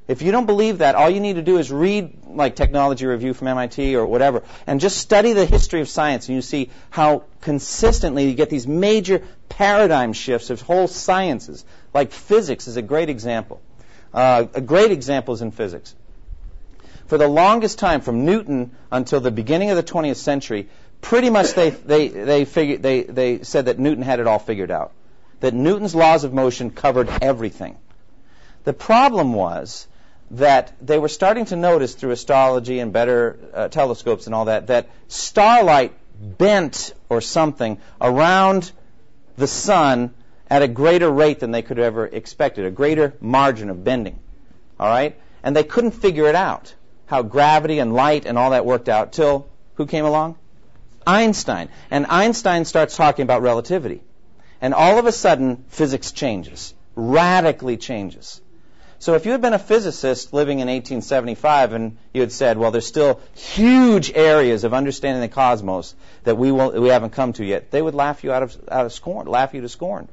[0.07, 3.33] If you don't believe that, all you need to do is read like Technology Review
[3.33, 7.23] from MIT or whatever, and just study the history of science, and you see how
[7.41, 11.65] consistently you get these major paradigm shifts of whole sciences.
[11.93, 13.61] Like physics is a great example.
[14.13, 15.93] Uh, a great example is in physics.
[17.07, 20.69] For the longest time, from Newton until the beginning of the 20th century,
[21.01, 24.71] pretty much they, they, they, figured, they, they said that Newton had it all figured
[24.71, 24.93] out.
[25.41, 27.77] That Newton's laws of motion covered everything
[28.63, 29.87] The problem was
[30.31, 34.67] that they were starting to notice through astrology and better uh, telescopes and all that
[34.67, 38.71] that starlight bent or something around
[39.37, 40.13] the sun
[40.49, 44.19] at a greater rate than they could have ever expected, a greater margin of bending.
[44.79, 45.19] All right?
[45.43, 46.73] And they couldn't figure it out,
[47.05, 50.37] how gravity and light and all that worked out, till who came along?
[51.05, 51.69] Einstein.
[51.91, 54.01] And Einstein starts talking about relativity.
[54.59, 58.41] And all of a sudden, physics changes, radically changes.
[58.99, 62.71] So if you had been a physicist living in 1875 and you had said, well,
[62.71, 67.45] there's still huge areas of understanding the cosmos that we, will, we haven't come to
[67.45, 70.07] yet, they would laugh you out of, out of scorn, laugh you to scorn.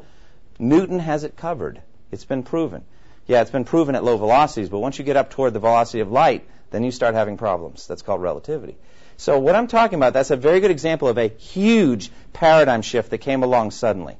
[0.58, 1.80] Newton has it covered.
[2.10, 2.84] It's been proven.
[3.26, 6.00] Yeah, it's been proven at low velocities, but once you get up toward the velocity
[6.00, 7.86] of light, then you start having problems.
[7.86, 8.76] That's called relativity.
[9.16, 13.10] So what I'm talking about, that's a very good example of a huge paradigm shift
[13.10, 14.16] that came along suddenly.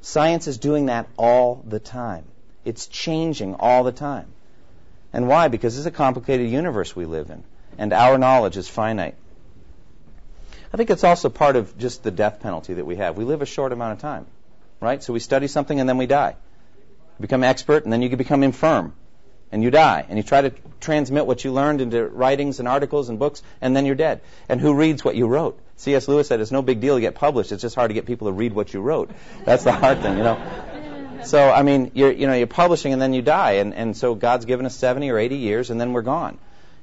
[0.00, 2.24] Science is doing that all the time.
[2.68, 4.26] It's changing all the time.
[5.12, 5.48] And why?
[5.48, 7.42] Because it's a complicated universe we live in,
[7.78, 9.14] and our knowledge is finite.
[10.72, 13.16] I think it's also part of just the death penalty that we have.
[13.16, 14.26] We live a short amount of time,
[14.80, 15.02] right?
[15.02, 16.36] So we study something and then we die.
[17.18, 18.92] You become expert and then you become infirm
[19.50, 20.04] and you die.
[20.06, 23.74] And you try to transmit what you learned into writings and articles and books and
[23.74, 24.20] then you're dead.
[24.46, 25.58] And who reads what you wrote?
[25.76, 26.06] C.S.
[26.06, 27.50] Lewis said it's no big deal to get published.
[27.50, 29.10] It's just hard to get people to read what you wrote.
[29.46, 30.67] That's the hard thing, you know.
[31.24, 34.14] So I mean, you're you know you're publishing and then you die, and and so
[34.14, 36.38] God's given us 70 or 80 years, and then we're gone.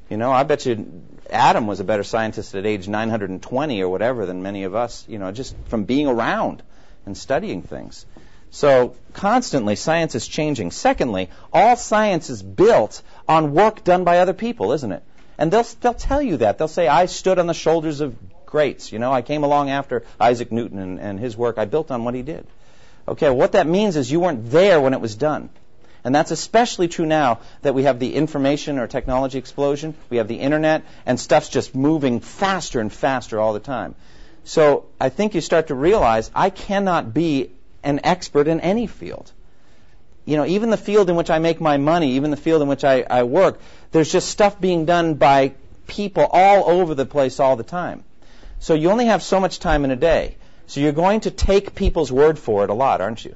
[0.10, 4.26] You know, I bet you Adam was a better scientist at age 920 or whatever
[4.26, 5.06] than many of us.
[5.08, 6.62] You know, just from being around
[7.06, 8.06] and studying things.
[8.52, 10.72] So constantly, science is changing.
[10.72, 15.04] Secondly, all science is built on work done by other people, isn't it?
[15.38, 16.58] And they'll they'll tell you that.
[16.58, 20.04] They'll say, "I stood on the shoulders of greats." You know, I came along after
[20.20, 21.58] Isaac Newton and, and his work.
[21.58, 22.48] I built on what he did.
[23.08, 25.50] Okay, what that means is you weren't there when it was done.
[26.04, 30.28] And that's especially true now that we have the information or technology explosion, we have
[30.28, 33.96] the internet, and stuff's just moving faster and faster all the time.
[34.44, 37.50] So I think you start to realize I cannot be
[37.84, 39.32] an expert in any field.
[40.26, 42.68] You know, even the field in which I make my money, even the field in
[42.68, 43.60] which I, I work,
[43.92, 45.54] there's just stuff being done by
[45.88, 48.04] people all over the place all the time.
[48.60, 50.38] So you only have so much time in a day.
[50.68, 53.36] So you're going to take people's word for it a lot, aren't you?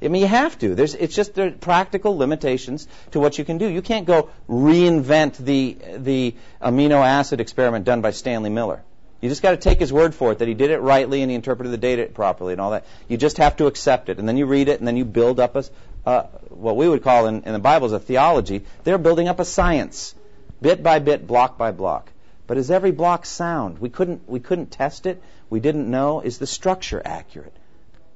[0.00, 0.74] I mean, you have to.
[0.74, 3.66] There's, it's just there are practical limitations to what you can do.
[3.66, 8.82] You can't go reinvent the the amino acid experiment done by Stanley Miller.
[9.20, 11.30] You just got to take his word for it that he did it rightly and
[11.30, 12.86] he interpreted the data properly and all that.
[13.08, 15.40] You just have to accept it, and then you read it, and then you build
[15.40, 15.64] up a
[16.06, 18.64] uh, what we would call in, in the Bible is a theology.
[18.84, 20.14] They're building up a science,
[20.62, 22.12] bit by bit, block by block.
[22.46, 23.78] But is every block sound?
[23.80, 27.56] We couldn't we couldn't test it we didn't know is the structure accurate.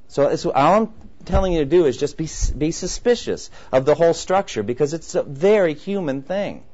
[0.09, 0.93] So all I'm
[1.25, 5.15] telling you to do is just be, be suspicious of the whole structure because it's
[5.15, 6.65] a very human thing.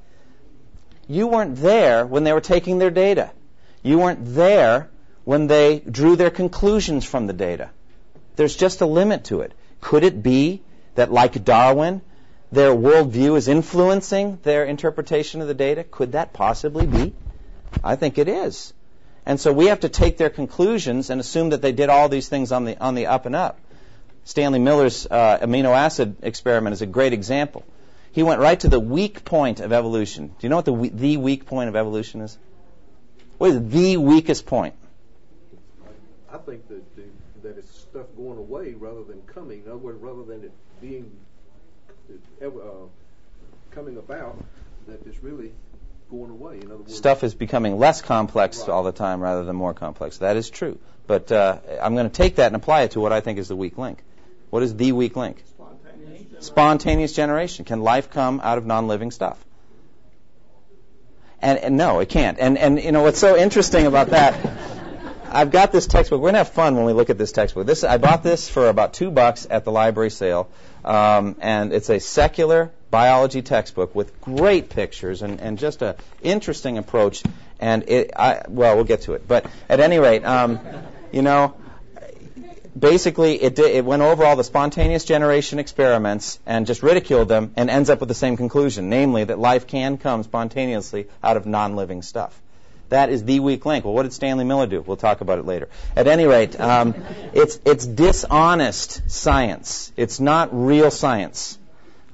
[1.07, 3.31] You weren't there when they were taking their data.
[3.83, 4.91] You weren't there
[5.25, 7.71] when they drew their conclusions from the data.
[8.37, 9.53] There's just a limit to it.
[9.81, 10.63] Could it be
[10.97, 12.03] that, like Darwin,
[12.51, 15.85] their worldview is influencing their interpretation of the data?
[15.85, 17.15] Could that possibly be?
[17.85, 18.73] I think it is.
[19.29, 22.31] And so we have to take their conclusions and assume that they did all these
[22.31, 23.61] things on the, on the up and up.
[24.25, 27.63] Stanley Miller's uh, amino acid experiment is a great example.
[28.13, 30.29] He went right to the weak point of evolution.
[30.29, 32.39] Do you know what the, the weak point of evolution is?
[33.37, 34.75] What is the weakest point?
[36.33, 37.03] I think that, the,
[37.43, 39.63] that it's stuff going away rather than coming.
[39.67, 41.11] In other words, rather than it being
[42.43, 42.49] uh,
[43.73, 44.43] coming about,
[44.87, 45.53] that it's really
[46.11, 46.57] going away.
[46.57, 48.69] In other words, stuff is becoming less complex right.
[48.71, 50.19] all the time rather than more complex.
[50.19, 50.79] That is true.
[51.07, 53.49] But uh, I'm going to take that and apply it to what I think is
[53.49, 54.03] the weak link.
[54.51, 55.43] What is the weak link?
[55.47, 57.65] Spontaneous, Spontaneous generation.
[57.65, 59.43] Can life come out of non-living stuff?
[61.41, 62.39] And, and, no, it can't.
[62.41, 64.35] And and you know what's so interesting about that?
[65.31, 66.21] I've got this textbook.
[66.21, 67.67] We're gonna have fun when we look at this textbook.
[67.67, 70.49] This I bought this for about two bucks at the library sale,
[70.85, 76.79] um, and it's a secular biology textbook with great pictures and, and just an interesting
[76.79, 77.23] approach.
[77.61, 79.29] And it, I, well, we'll get to it.
[79.29, 80.61] But at any rate, um,
[81.13, 81.55] you know,
[82.79, 87.69] basically it, it went over all the spontaneous generation experiments and just ridiculed them and
[87.69, 92.03] ends up with the same conclusion, namely that life can come spontaneously out of non-living
[92.03, 92.41] stuff.
[92.89, 93.85] That is the weak link.
[93.85, 94.81] Well, what did Stanley Miller do?
[94.81, 95.69] We'll talk about it later.
[95.95, 96.95] At any rate, um,
[97.35, 99.93] it's, it's dishonest science.
[99.97, 101.59] It's not real science.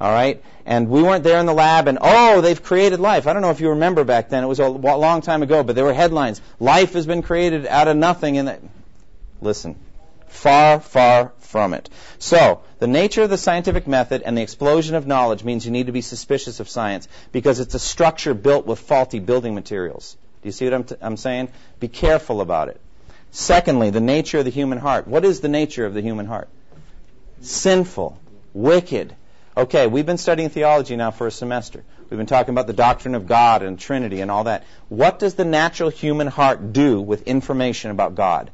[0.01, 0.43] All right?
[0.67, 3.27] And we weren't there in the lab, and oh, they've created life.
[3.27, 4.43] I don't know if you remember back then.
[4.43, 6.41] It was a long time ago, but there were headlines.
[6.59, 8.39] Life has been created out of nothing.
[8.39, 8.71] And
[9.41, 9.77] listen,
[10.35, 11.89] Far, far from it.
[12.19, 15.87] So, the nature of the scientific method and the explosion of knowledge means you need
[15.87, 20.17] to be suspicious of science because it's a structure built with faulty building materials.
[20.45, 21.49] Do you see what I'm, t- I'm saying?
[21.81, 22.79] Be careful about it.
[23.31, 25.09] Secondly, the nature of the human heart.
[25.09, 26.51] What is the nature of the human heart?
[27.41, 28.19] Sinful,
[28.53, 29.17] wicked.
[29.57, 31.83] Okay, we've been studying theology now for a semester.
[32.11, 34.65] We've been talking about the doctrine of God and Trinity and all that.
[34.91, 38.51] What does the natural human heart do with information about God?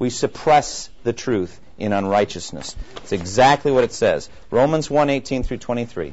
[0.00, 2.74] We suppress the truth in unrighteousness.
[2.96, 4.28] It's exactly what it says.
[4.50, 6.12] Romans 1:18 through 23.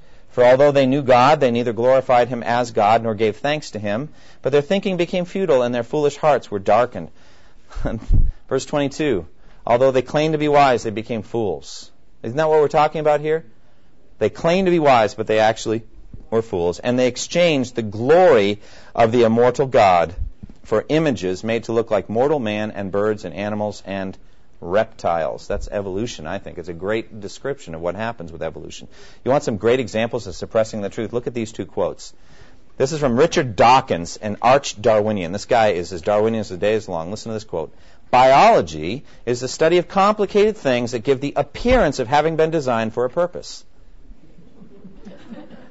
[0.31, 3.79] For although they knew God, they neither glorified him as God nor gave thanks to
[3.79, 4.09] him,
[4.41, 7.09] but their thinking became futile and their foolish hearts were darkened.
[8.49, 9.27] Verse 22
[9.65, 11.91] Although they claimed to be wise, they became fools.
[12.23, 13.45] Isn't that what we're talking about here?
[14.19, 15.83] They claimed to be wise, but they actually
[16.29, 16.79] were fools.
[16.79, 18.61] And they exchanged the glory
[18.95, 20.15] of the immortal God
[20.63, 24.17] for images made to look like mortal man and birds and animals and
[24.61, 25.47] reptiles.
[25.47, 26.57] That's evolution, I think.
[26.57, 28.87] It's a great description of what happens with evolution.
[29.25, 31.11] You want some great examples of suppressing the truth?
[31.11, 32.13] Look at these two quotes.
[32.77, 35.33] This is from Richard Dawkins, an arch Darwinian.
[35.33, 37.11] This guy is as Darwinian as the day is long.
[37.11, 37.73] Listen to this quote.
[38.11, 42.93] Biology is the study of complicated things that give the appearance of having been designed
[42.93, 43.65] for a purpose.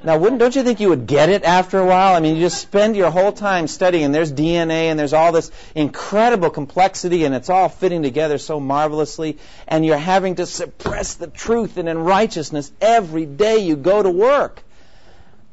[0.02, 2.14] Now, wouldn't don't you think you would get it after a while?
[2.14, 5.30] I mean, you just spend your whole time studying, and there's DNA, and there's all
[5.30, 11.14] this incredible complexity, and it's all fitting together so marvelously, and you're having to suppress
[11.14, 14.62] the truth and in righteousness every day you go to work.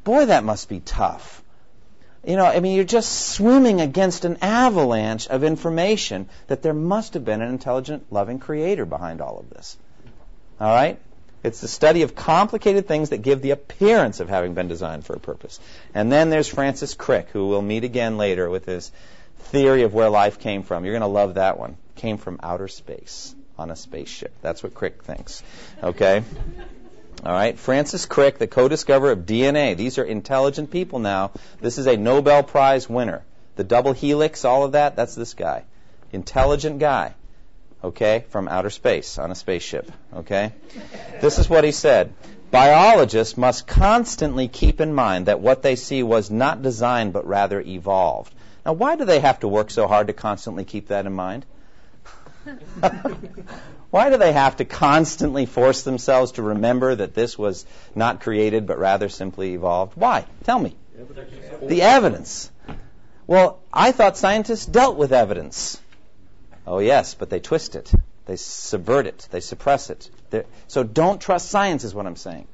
[0.06, 1.44] Boy, that must be tough.
[2.26, 7.16] You know, I mean, you're just swimming against an avalanche of information that there must
[7.16, 9.78] have been an intelligent, loving creator behind all of this.
[10.60, 11.00] All right?
[11.44, 15.14] It's the study of complicated things that give the appearance of having been designed for
[15.14, 15.60] a purpose.
[15.94, 18.92] And then there's Francis Crick, who we'll meet again later with his
[19.38, 20.84] theory of where life came from.
[20.84, 21.78] You're going to love that one.
[21.96, 24.34] Came from outer space on a spaceship.
[24.42, 25.44] That's what Crick thinks.
[25.82, 26.24] Okay?
[27.24, 29.76] All right, Francis Crick, the co-discoverer of DNA.
[29.76, 31.32] These are intelligent people now.
[31.60, 33.24] This is a Nobel Prize winner.
[33.56, 35.64] The double helix, all of that, that's this guy.
[36.12, 37.16] Intelligent guy.
[37.84, 39.92] Okay, from outer space on a spaceship.
[40.16, 40.52] Okay?
[41.22, 42.14] This is what he said.
[42.50, 47.62] Biologists must constantly keep in mind that what they see was not designed but rather
[47.62, 48.34] evolved.
[48.66, 51.46] Now, why do they have to work so hard to constantly keep that in mind?
[53.90, 58.68] Why do they have to constantly force themselves to remember that this was not created
[58.68, 59.94] but rather simply evolved?
[59.96, 60.26] Why?
[60.44, 60.76] Tell me.
[61.62, 62.52] The evidence.
[63.26, 65.80] Well, I thought scientists dealt with evidence.
[66.68, 67.92] Oh, yes, but they twist it.
[68.26, 69.28] They subvert it.
[69.32, 70.10] They suppress it.
[70.30, 72.46] They're, so don't trust science, is what I'm saying.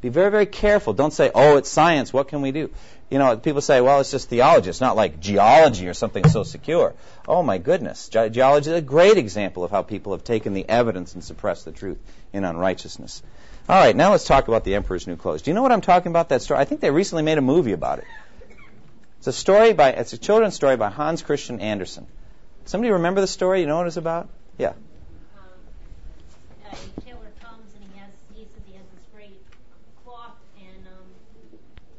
[0.00, 0.92] Be very, very careful.
[0.92, 2.12] Don't say, oh, it's science.
[2.12, 2.70] What can we do?
[3.10, 4.70] You know, people say, well, it's just theology.
[4.70, 6.94] It's not like geology or something so secure.
[7.28, 8.08] Oh, my goodness.
[8.08, 11.64] Ge- geology is a great example of how people have taken the evidence and suppressed
[11.64, 11.98] the truth
[12.32, 13.22] in unrighteousness.
[13.68, 15.42] All right, now let's talk about the Emperor's New Clothes.
[15.42, 16.30] Do you know what I'm talking about?
[16.30, 16.58] That story?
[16.58, 18.06] I think they recently made a movie about it.
[19.18, 22.06] It's a story by, it's a children's story by Hans Christian Andersen.
[22.70, 23.62] Somebody remember the story?
[23.62, 24.28] You know what it's about?
[24.56, 24.68] Yeah.
[24.70, 24.78] Um
[27.02, 29.42] tailor comes and he has he says he has this great
[30.06, 31.10] cloth and um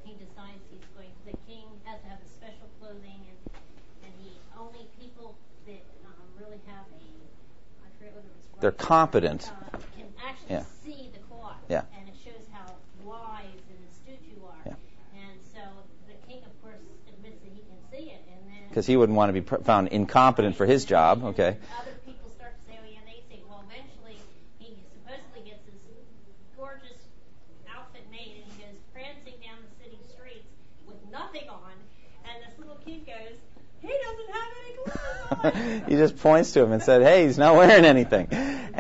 [0.08, 3.40] he designs he's going the king has to have the special clothing and
[4.08, 5.36] and he only people
[5.68, 7.04] that um really have a
[7.84, 9.52] I forget what the response is they're competent.
[9.52, 10.64] Uh, can actually Yeah.
[10.88, 11.60] see the cloth.
[11.68, 11.84] Yeah.
[12.00, 12.72] And it shows how
[13.04, 14.64] wise and astute you are.
[14.72, 15.20] Yeah.
[15.20, 15.60] And so
[16.08, 16.80] the king, of course,
[17.12, 19.58] admits that he can see it, and then Because he wouldn't want to be pr-
[19.58, 21.26] found incompetent for his job.
[21.36, 21.58] Okay.
[21.78, 24.16] Other people start to say, oh yeah, they say, well, eventually
[24.60, 25.84] he supposedly gets this
[26.56, 27.04] gorgeous
[27.68, 30.48] outfit made, and he goes prancing down the city streets
[30.88, 31.76] with nothing on,
[32.24, 33.36] and this little kid goes,
[33.82, 35.90] he doesn't have any clothes on.
[35.90, 38.28] he just points to him and said, "Hey, he's not wearing anything."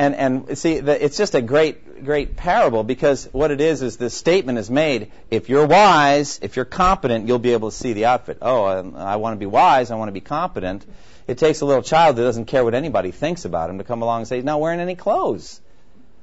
[0.01, 3.97] And and see, the, it's just a great great parable because what it is is
[3.97, 7.93] this statement is made: if you're wise, if you're competent, you'll be able to see
[7.93, 8.39] the outfit.
[8.41, 9.91] Oh, um, I, I want to be wise.
[9.91, 10.87] I want to be competent.
[11.27, 14.01] It takes a little child that doesn't care what anybody thinks about him to come
[14.01, 15.61] along and say he's not wearing any clothes.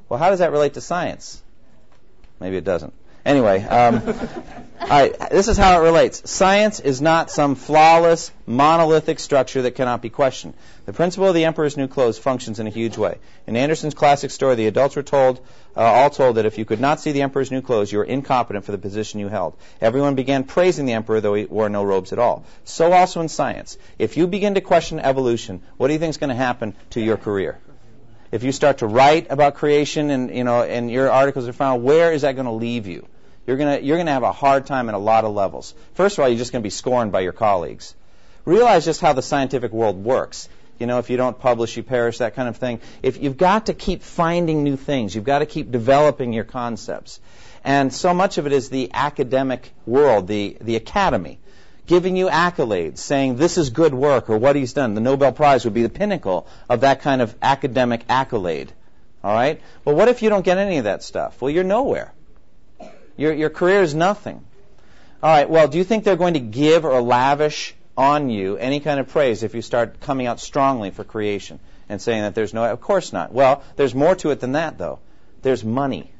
[0.08, 1.40] Well, how does that relate to science?
[2.40, 2.94] Maybe it doesn't.
[3.28, 3.96] Anyway, um,
[4.80, 6.30] all right, this is how it relates.
[6.30, 10.54] Science is not some flawless, monolithic structure that cannot be questioned.
[10.86, 13.18] The principle of the emperor's new clothes functions in a huge way.
[13.46, 15.40] In Andersen's classic story, the adults were told,
[15.76, 18.04] uh, all told that if you could not see the emperor's new clothes, you were
[18.04, 19.58] incompetent for the position you held.
[19.78, 22.46] Everyone began praising the emperor, though he wore no robes at all.
[22.64, 23.76] So also in science.
[23.98, 27.00] If you begin to question evolution, what do you think is going to happen to
[27.02, 27.58] your career?
[28.32, 31.82] If you start to write about creation and you know and your articles are found,
[31.82, 33.06] where is that going to leave you?
[33.48, 35.72] You're going to you're to have a hard time at a lot of levels.
[35.94, 37.94] First of all, you're just going to be scorned by your colleagues.
[38.44, 40.50] Realize just how the scientific world works.
[40.78, 42.80] You know, if you don't publish, you perish, that kind of thing.
[43.02, 47.20] If you've got to keep finding new things, you've got to keep developing your concepts.
[47.64, 51.38] And so much of it is the academic world, the, the academy,
[51.86, 54.92] giving you accolades, saying this is good work or what he's done.
[54.92, 58.70] The Nobel Prize would be the pinnacle of that kind of academic accolade.
[59.24, 59.62] All right?
[59.86, 61.40] Well, what if you don't get any of that stuff?
[61.40, 62.12] Well, you're nowhere.
[63.18, 64.42] Your, your career is nothing.
[65.22, 68.78] All right, well, do you think they're going to give or lavish on you any
[68.78, 71.58] kind of praise if you start coming out strongly for creation
[71.88, 72.64] and saying that there's no.
[72.64, 73.32] Of course not.
[73.32, 75.00] Well, there's more to it than that, though.
[75.42, 76.12] There's money.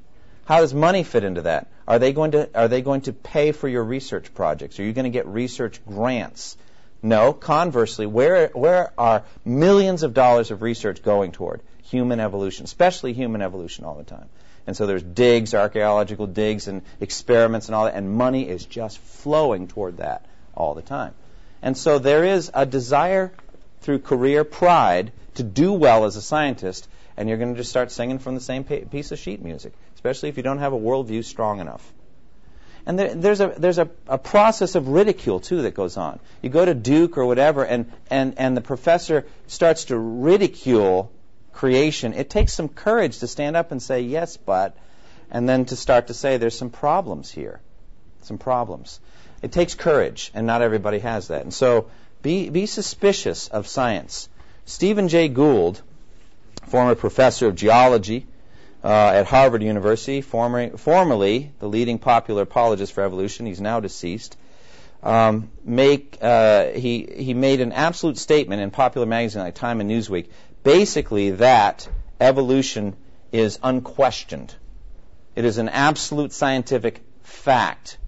[0.45, 1.69] How does money fit into that?
[1.87, 4.81] Are they going to are they going to pay for your research projects?
[4.81, 6.57] Are you going to get research grants?
[7.01, 7.33] No.
[7.33, 11.61] Conversely, where where are millions of dollars of research going toward?
[11.85, 14.29] Human evolution, especially human evolution all the time.
[14.69, 18.99] And so there's digs, archaeological digs and experiments and all that, and money is just
[18.99, 21.14] flowing toward that all the time.
[21.62, 23.33] And so there is a desire
[23.81, 27.91] through career pride to do well as a scientist, and you're going to just start
[27.91, 31.25] singing from the same piece of sheet music, especially if you don't have a worldview
[31.25, 31.91] strong enough.
[32.85, 36.21] And there, there's a there's a, a process of ridicule too that goes on.
[36.43, 41.11] You go to Duke or whatever, and and and the professor starts to ridicule
[41.53, 42.13] creation.
[42.15, 44.77] It takes some courage to stand up and say yes, but,
[45.31, 47.61] and then to start to say there's some problems here,
[48.23, 49.01] some problems.
[49.43, 51.43] It takes courage, and not everybody has that.
[51.43, 51.91] And so
[52.23, 54.29] be, be suspicious of science.
[54.65, 55.81] Stephen Jay Gould,
[56.67, 58.27] former professor of geology
[58.85, 64.37] uh, at Harvard University, former, formerly the leading popular apologist for evolution, he's now deceased.
[65.03, 69.89] Um, make uh, he he made an absolute statement in popular magazine like Time and
[69.89, 70.27] Newsweek,
[70.63, 71.89] basically that
[72.21, 72.97] evolution
[73.33, 74.55] is unquestioned.
[75.35, 77.99] It is an absolute scientific fact.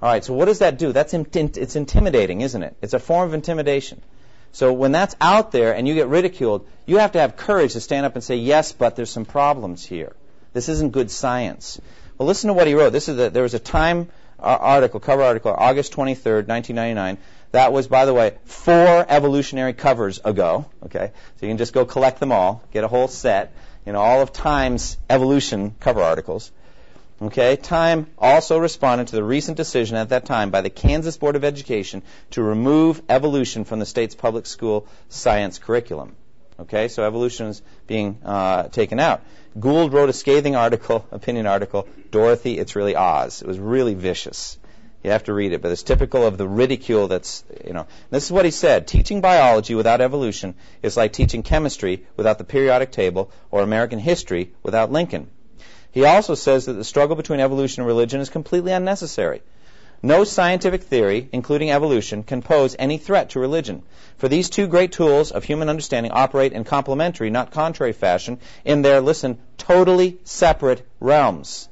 [0.00, 0.92] All right, so what does that do?
[0.92, 2.76] That's it's intimidating, isn't it?
[2.82, 4.02] It's a form of intimidation.
[4.52, 7.80] So when that's out there and you get ridiculed, you have to have courage to
[7.80, 10.14] stand up and say, "Yes, but there's some problems here.
[10.52, 11.80] This isn't good science."
[12.18, 12.92] Well, listen to what he wrote.
[12.92, 14.08] This is a, there was a Time
[14.38, 17.18] article, cover article, August 23rd, 1999.
[17.52, 20.66] That was, by the way, four evolutionary covers ago.
[20.86, 23.52] Okay, so you can just go collect them all, get a whole set.
[23.84, 26.50] Know, all of Time's evolution cover articles.
[27.20, 31.36] Okay, Time also responded to the recent decision at that time by the Kansas Board
[31.36, 36.16] of Education to remove evolution from the state's public school science curriculum.
[36.60, 39.22] Okay, so evolution is being uh, taken out.
[39.58, 43.42] Gould wrote a scathing article, opinion article, Dorothy, it's really Oz.
[43.42, 44.58] It was really vicious.
[45.02, 47.86] You have to read it, but it's typical of the ridicule that's, you know.
[48.10, 52.44] This is what he said Teaching biology without evolution is like teaching chemistry without the
[52.44, 55.28] periodic table or American history without Lincoln.
[55.90, 59.42] He also says that the struggle between evolution and religion is completely unnecessary.
[60.04, 63.82] No scientific theory, including evolution, can pose any threat to religion.
[64.18, 68.82] For these two great tools of human understanding operate in complementary, not contrary fashion, in
[68.82, 71.68] their, listen, totally separate realms.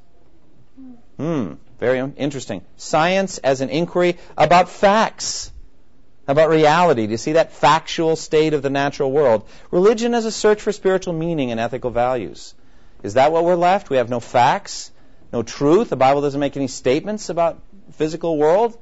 [1.16, 2.62] Hmm, very interesting.
[2.76, 5.50] Science as an inquiry about facts,
[6.28, 7.06] about reality.
[7.06, 9.48] Do you see that factual state of the natural world?
[9.70, 12.54] Religion as a search for spiritual meaning and ethical values.
[13.02, 13.88] Is that what we're left?
[13.88, 14.92] We have no facts,
[15.32, 15.88] no truth.
[15.88, 17.62] The Bible doesn't make any statements about
[17.92, 18.78] physical world.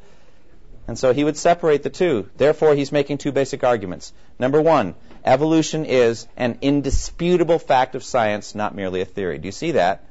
[0.89, 2.29] And so he would separate the two.
[2.37, 4.13] Therefore, he's making two basic arguments.
[4.39, 9.39] Number one, evolution is an indisputable fact of science, not merely a theory.
[9.39, 10.05] Do you see that?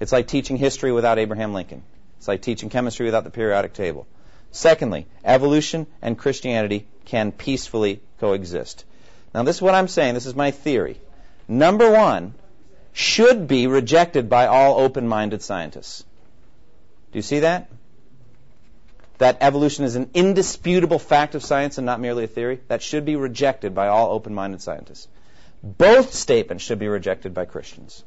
[0.00, 1.82] It's like teaching history without Abraham Lincoln.
[2.24, 4.06] It's like teaching chemistry without the periodic table.
[4.50, 8.86] Secondly, evolution and Christianity can peacefully coexist.
[9.34, 10.14] Now, this is what I'm saying.
[10.14, 10.98] This is my theory.
[11.48, 12.32] Number one,
[12.94, 16.02] should be rejected by all open minded scientists.
[17.12, 17.70] Do you see that?
[19.18, 22.58] That evolution is an indisputable fact of science and not merely a theory.
[22.68, 25.08] That should be rejected by all open minded scientists.
[25.62, 28.02] Both statements should be rejected by Christians.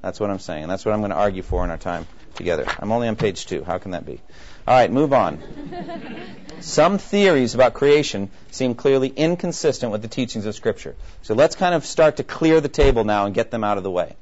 [0.00, 0.62] That's what I'm saying.
[0.62, 2.66] And that's what I'm going to argue for in our time together.
[2.78, 3.64] I'm only on page two.
[3.64, 4.20] How can that be?
[4.66, 5.40] All right, move on.
[6.60, 10.94] Some theories about creation seem clearly inconsistent with the teachings of Scripture.
[11.22, 13.82] So let's kind of start to clear the table now and get them out of
[13.82, 14.14] the way.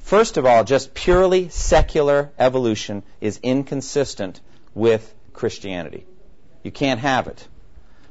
[0.00, 4.40] First of all, just purely secular evolution is inconsistent
[4.74, 6.06] with Christianity.
[6.62, 7.48] You can't have it.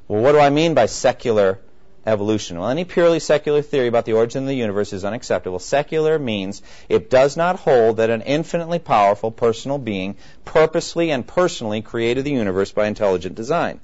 [0.10, 1.60] Well, what do I mean by secular
[2.06, 2.60] evolution?
[2.60, 5.60] Well, any purely secular theory about the origin of the universe is unacceptable.
[5.60, 11.82] Secular means it does not hold that an infinitely powerful personal being purposely and personally
[11.82, 13.80] created the universe by intelligent design.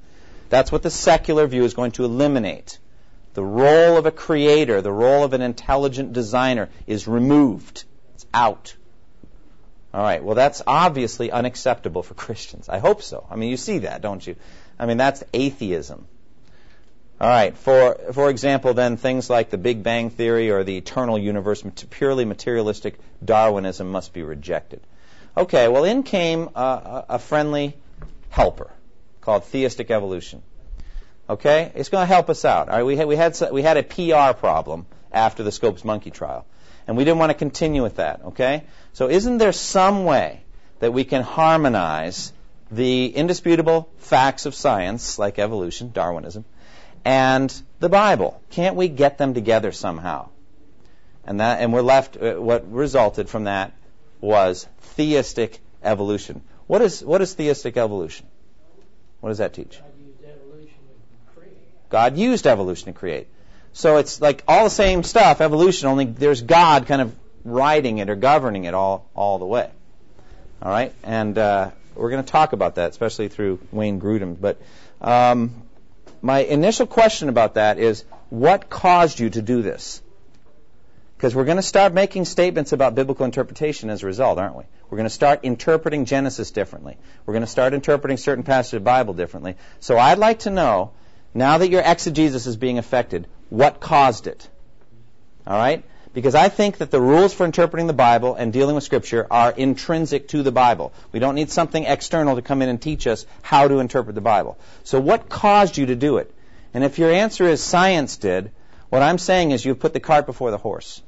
[0.50, 2.78] That's what the secular view is going to eliminate.
[3.34, 7.86] The role of a creator, the role of an intelligent designer is removed.
[8.16, 8.76] It's out.
[9.94, 10.24] All right.
[10.24, 12.70] Well, that's obviously unacceptable for Christians.
[12.70, 13.26] I hope so.
[13.30, 14.36] I mean, you see that, don't you?
[14.78, 16.08] I mean, that's atheism.
[17.22, 17.56] All right.
[17.56, 22.26] For for example, then things like the Big Bang theory or the eternal universe, purely
[22.26, 24.82] materialistic Darwinism must be rejected.
[25.38, 25.68] Okay.
[25.68, 27.78] Well, in came a, a friendly
[28.30, 28.72] helper
[29.22, 30.42] called theistic evolution.
[31.30, 32.70] Okay, it's going to help us out.
[32.70, 36.10] All right, we had we had we had a PR problem after the Scopes monkey
[36.10, 36.48] trial,
[36.88, 38.22] and we didn't want to continue with that.
[38.30, 38.64] Okay,
[38.94, 40.42] so isn't there some way
[40.80, 42.34] that we can harmonize
[42.72, 46.46] the indisputable facts of science, like evolution, Darwinism,
[47.06, 48.42] and the Bible?
[48.52, 50.30] Can't we get them together somehow?
[51.26, 52.18] And that, and we're left.
[52.18, 53.74] Uh, what resulted from that
[54.20, 56.42] was theistic evolution.
[56.68, 58.28] What is what is theistic evolution?
[59.20, 59.80] What does that teach?
[61.90, 63.28] God used evolution to create.
[63.74, 68.10] So it's like all the same stuff, evolution, only there's God kind of writing it
[68.10, 69.70] or governing it all, all the way.
[70.62, 70.94] All right?
[71.04, 74.40] And uh, we're going to talk about that, especially through Wayne Grudem.
[74.40, 74.62] But
[75.00, 75.61] um,
[76.22, 80.02] my initial question about that is what caused you to do this?
[81.18, 84.64] Because we're going to start making statements about biblical interpretation as a result, aren't we?
[84.90, 86.98] We're going to start interpreting Genesis differently.
[87.26, 89.56] We're going to start interpreting certain passages of the Bible differently.
[89.80, 90.92] So I'd like to know
[91.34, 94.50] now that your exegesis is being affected, what caused it?
[95.46, 95.84] All right?
[96.14, 99.52] Because I think that the rules for interpreting the Bible and dealing with Scripture are
[99.52, 100.92] intrinsic to the Bible.
[101.14, 104.22] We don't need something external to come in and teach us how to interpret the
[104.22, 104.58] Bible.
[104.84, 106.34] So, what caused you to do it?
[106.74, 108.52] And if your answer is science did,
[108.90, 111.02] what I'm saying is you've put the cart before the horse.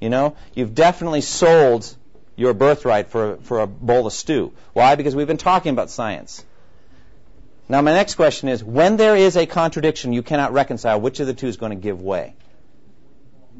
[0.00, 1.94] You know, you've definitely sold
[2.34, 4.52] your birthright for, for a bowl of stew.
[4.72, 4.96] Why?
[4.96, 6.44] Because we've been talking about science.
[7.68, 11.28] Now, my next question is when there is a contradiction you cannot reconcile, which of
[11.28, 12.34] the two is going to give way?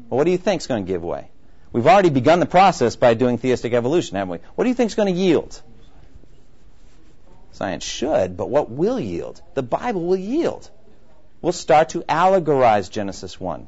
[0.09, 1.29] Well, what do you think is going to give way?
[1.71, 4.37] We've already begun the process by doing theistic evolution, haven't we?
[4.55, 5.59] What do you think is going to yield?
[7.51, 9.41] Science should, but what will yield?
[9.53, 10.69] The Bible will yield.
[11.41, 13.67] We'll start to allegorize Genesis 1,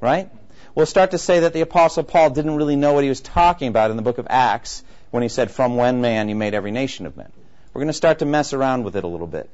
[0.00, 0.30] right?
[0.74, 3.68] We'll start to say that the Apostle Paul didn't really know what he was talking
[3.68, 6.72] about in the book of Acts when he said, From one man you made every
[6.72, 7.30] nation of men.
[7.72, 9.48] We're going to start to mess around with it a little bit.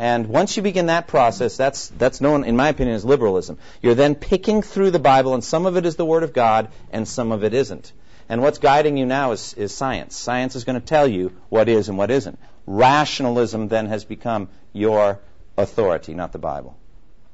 [0.00, 3.58] And once you begin that process, that's, that's known, in my opinion, as liberalism.
[3.82, 6.68] You're then picking through the Bible, and some of it is the Word of God,
[6.90, 7.92] and some of it isn't.
[8.26, 10.16] And what's guiding you now is, is science.
[10.16, 12.38] Science is going to tell you what is and what isn't.
[12.66, 15.20] Rationalism then has become your
[15.58, 16.78] authority, not the Bible.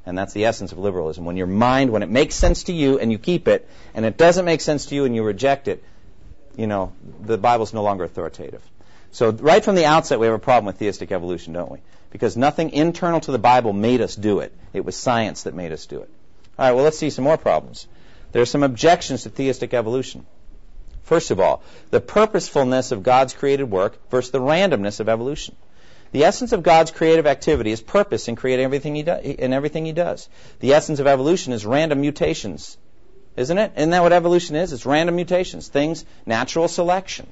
[0.05, 1.25] And that's the essence of liberalism.
[1.25, 4.17] When your mind, when it makes sense to you and you keep it, and it
[4.17, 5.85] doesn't make sense to you and you reject it,
[6.57, 8.69] you know, the Bible's no longer authoritative.
[9.13, 11.79] So right from the outset, we have a problem with theistic evolution, don't we?
[12.17, 14.51] Because nothing internal to the Bible made us do it.
[14.73, 16.09] It was science that made us do it.
[16.59, 17.87] All right, well, let's see some more problems.
[18.33, 20.25] There are some objections to theistic evolution.
[21.03, 25.57] First of all, the purposefulness of God's created work versus the randomness of evolution.
[26.13, 29.85] The essence of God's creative activity is purpose in creating everything he, do- in everything
[29.85, 30.31] he does.
[30.61, 32.79] The essence of evolution is random mutations.
[33.37, 33.73] Isn't it?
[33.77, 34.73] Isn't that what evolution is?
[34.73, 37.27] It's random mutations, things, natural selection.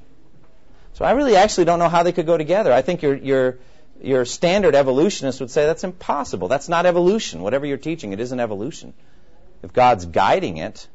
[0.92, 2.70] So I really actually don't know how they could go together.
[2.70, 3.58] I think you're, you're
[4.02, 6.48] your standard evolutionist would say that's impossible.
[6.48, 7.42] That's not evolution.
[7.42, 8.92] Whatever you're teaching, it isn't evolution.
[9.62, 10.86] If God's guiding it,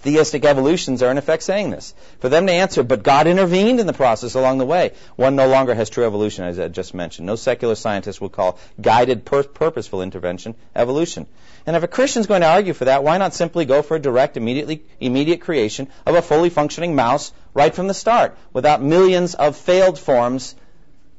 [0.03, 1.94] Theistic evolutionists are in effect saying this.
[2.18, 4.92] For them to answer, but God intervened in the process along the way.
[5.16, 7.26] One no longer has true evolution, as I just mentioned.
[7.26, 11.26] No secular scientist will call guided, pur- purposeful intervention evolution.
[11.66, 14.00] And if a Christian's going to argue for that, why not simply go for a
[14.00, 19.34] direct, immediately, immediate creation of a fully functioning mouse right from the start, without millions
[19.34, 20.57] of failed forms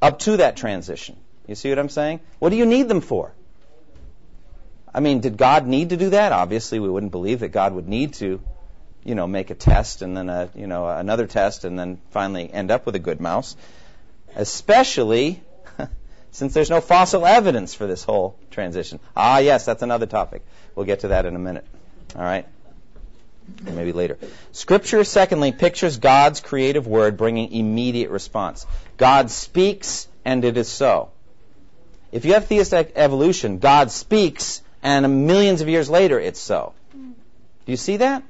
[0.01, 1.15] up to that transition?
[1.47, 2.19] You see what I'm saying?
[2.39, 3.33] What do you need them for?
[4.93, 6.33] I mean, did God need to do that?
[6.33, 8.41] Obviously, we wouldn't believe that God would need to
[9.03, 12.51] you know, make a test and then a, you know, another test and then finally
[12.51, 13.55] end up with a good mouse.
[14.35, 15.41] Especially
[16.31, 18.99] since there's no fossil evidence for this whole transition.
[19.15, 20.41] Ah, yes, that's another topic.
[20.75, 21.65] We'll get to that in a minute.
[22.15, 22.47] All right?
[23.61, 24.17] maybe later.
[24.51, 28.65] Scripture, secondly, pictures God's creative word bringing immediate response.
[28.97, 31.11] God speaks, and it is so.
[32.11, 36.73] If you have theistic evolution, God speaks, and millions of years later, it's so.
[36.93, 38.23] Do you see that?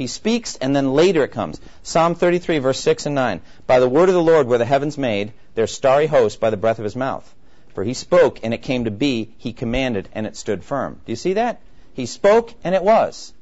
[0.00, 1.60] He speaks, and then later it comes.
[1.82, 3.42] Psalm 33, verse 6 and 9.
[3.66, 6.56] By the word of the Lord were the heavens made, their starry host by the
[6.56, 7.34] breath of his mouth.
[7.74, 9.34] For he spoke, and it came to be.
[9.36, 11.02] He commanded, and it stood firm.
[11.04, 11.60] Do you see that?
[11.92, 13.34] He spoke, and it was.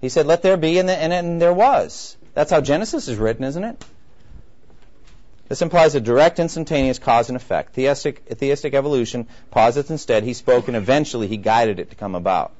[0.00, 2.16] He said, Let there be, and, the, and, and there was.
[2.34, 3.84] That's how Genesis is written, isn't it?
[5.48, 7.74] This implies a direct, instantaneous cause and effect.
[7.74, 12.52] Theistic, theistic evolution posits instead he spoke and eventually he guided it to come about.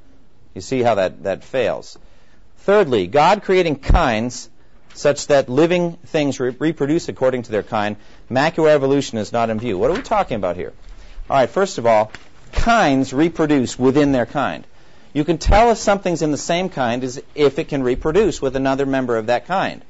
[0.53, 1.97] You see how that, that fails.
[2.67, 4.51] Thirdly, God creating kinds
[4.93, 7.95] such that living things re- reproduce according to their kind,
[8.29, 9.79] macroevolution is not in view.
[9.79, 10.73] What are we talking about here?
[11.31, 12.11] All right, first of all,
[12.51, 14.67] kinds reproduce within their kind.
[15.13, 18.57] You can tell if something's in the same kind as if it can reproduce with
[18.57, 19.81] another member of that kind.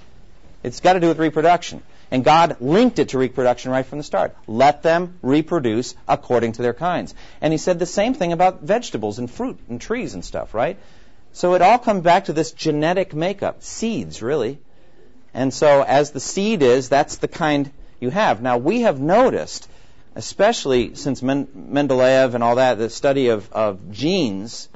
[0.62, 1.82] It's got to do with reproduction.
[2.10, 4.36] And God linked it to reproduction right from the start.
[4.46, 7.14] Let them reproduce according to their kinds.
[7.40, 10.78] And He said the same thing about vegetables and fruit and trees and stuff, right?
[11.36, 14.58] So it all comes back to this genetic makeup, seeds, really.
[15.34, 17.70] And so as the seed is, that's the kind
[18.00, 18.40] you have.
[18.40, 19.68] Now, we have noticed,
[20.14, 24.70] especially since Men- Mendeleev and all that, the study of, of genes,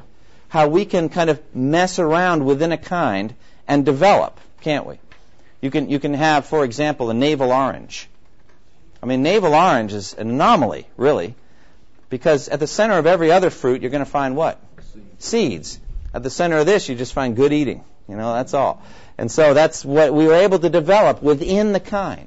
[0.51, 3.35] how we can kind of mess around within a kind
[3.67, 4.99] and develop, can't we?
[5.63, 8.07] You can, you can have, for example, a navel orange.
[9.03, 11.37] I mean, navel orange is an anomaly, really,
[12.11, 14.61] because at the center of every other fruit, you're going to find what?
[14.93, 15.25] Seeds.
[15.25, 15.81] Seeds.
[16.13, 17.85] At the center of this, you just find good eating.
[18.09, 18.83] You know, that's all.
[19.17, 22.27] And so that's what we were able to develop within the kind.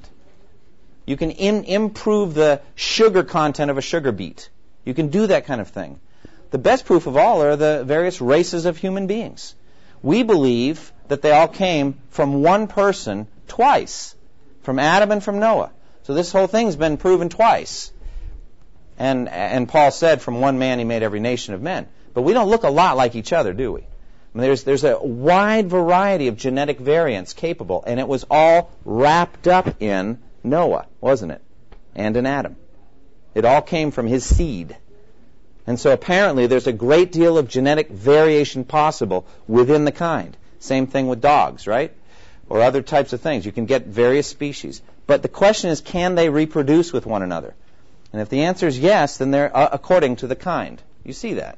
[1.06, 4.50] You can in, improve the sugar content of a sugar beet.
[4.86, 6.00] You can do that kind of thing.
[6.52, 9.56] The best proof of all are the various races of human beings.
[10.02, 14.16] We believe that they all came from one person twice,
[14.62, 15.72] from Adam and from Noah.
[16.04, 17.92] So this whole thing's been proven twice.
[18.98, 21.88] And, and Paul said, from one man he made every nation of men.
[22.14, 23.82] But we don't look a lot like each other, do we?
[23.82, 28.72] I mean, there's, there's a wide variety of genetic variants capable, and it was all
[28.84, 31.42] wrapped up in Noah, wasn't it?
[31.96, 32.56] And in Adam.
[33.36, 34.76] It all came from his seed.
[35.66, 40.36] And so apparently there's a great deal of genetic variation possible within the kind.
[40.60, 41.94] Same thing with dogs, right?
[42.50, 43.46] Or other types of things.
[43.46, 44.82] You can get various species.
[45.08, 47.54] But the question is, can they reproduce with one another?
[48.12, 50.82] And if the answer is yes, then they're uh, according to the kind.
[51.04, 51.58] You see that.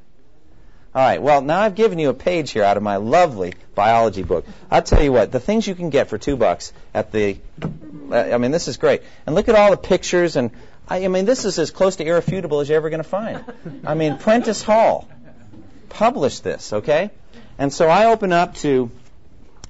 [0.95, 1.21] All right.
[1.21, 4.45] Well, now I've given you a page here out of my lovely biology book.
[4.71, 7.37] I'll tell you what, the things you can get for two bucks at the,
[8.13, 9.01] I mean, this is great.
[9.25, 10.51] And look at all the pictures and,
[10.87, 13.43] I, I mean, this is as close to irrefutable as you're ever going to find.
[13.85, 15.09] I mean, Prentice Hall
[15.89, 17.11] published this, okay?
[17.57, 18.89] And so I open up to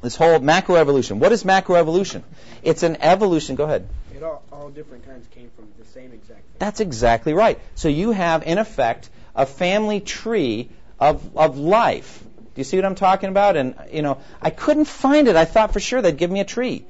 [0.03, 1.17] this whole macroevolution.
[1.17, 2.21] What is macroevolution?
[2.61, 3.55] It's an evolution.
[3.55, 3.87] Go ahead.
[4.15, 6.55] It all, all different kinds came from the same exact thing.
[6.59, 7.59] That's exactly right.
[7.73, 10.69] So you have, in effect, a family tree
[10.99, 12.23] of, of life.
[12.37, 13.57] Do you see what I'm talking about?
[13.57, 15.35] And, you know, I couldn't find it.
[15.35, 16.85] I thought for sure they'd give me a tree.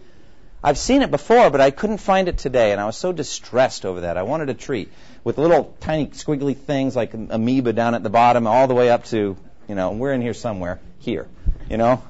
[0.64, 3.86] I've seen it before, but I couldn't find it today, and I was so distressed
[3.86, 4.18] over that.
[4.18, 4.90] I wanted a tree
[5.24, 9.06] with little tiny squiggly things like amoeba down at the bottom, all the way up
[9.06, 9.38] to,
[9.68, 11.28] you know, we're in here somewhere, here,
[11.70, 12.02] you know.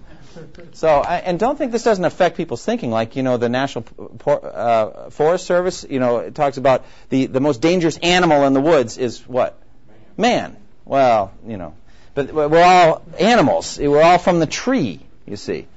[0.74, 2.92] So, I, and don't think this doesn't affect people's thinking.
[2.92, 3.86] Like, you know, the National
[4.28, 8.62] uh, Forest Service, you know, it talks about the, the most dangerous animal in the
[8.62, 9.62] woods is what?
[10.18, 10.58] Man.
[10.86, 11.74] Well, you know,
[12.16, 13.78] but we're all animals.
[13.78, 15.68] We're all from the tree, you see.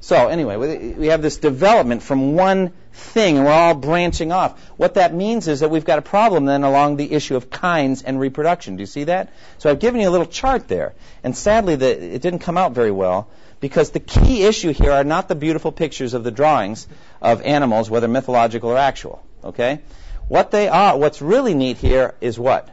[0.00, 4.60] So anyway, we have this development from one thing, and we're all branching off.
[4.76, 8.02] What that means is that we've got a problem then along the issue of kinds
[8.02, 8.76] and reproduction.
[8.76, 9.32] Do you see that?
[9.58, 12.72] So I've given you a little chart there, and sadly, the, it didn't come out
[12.72, 13.28] very well
[13.60, 16.86] because the key issue here are not the beautiful pictures of the drawings
[17.22, 19.24] of animals, whether mythological or actual.
[19.42, 19.80] Okay,
[20.28, 22.68] what they are, what's really neat here is what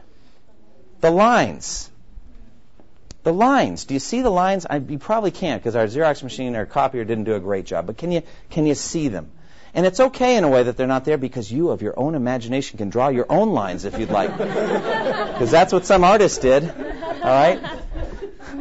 [1.00, 1.90] the lines.
[3.22, 3.84] The lines.
[3.84, 4.66] Do you see the lines?
[4.68, 7.86] I, you probably can't because our Xerox machine or copier didn't do a great job.
[7.86, 9.30] But can you can you see them?
[9.74, 12.14] And it's okay in a way that they're not there because you, of your own
[12.14, 14.30] imagination, can draw your own lines if you'd like.
[15.32, 16.68] Because that's what some artists did.
[16.68, 17.58] All right?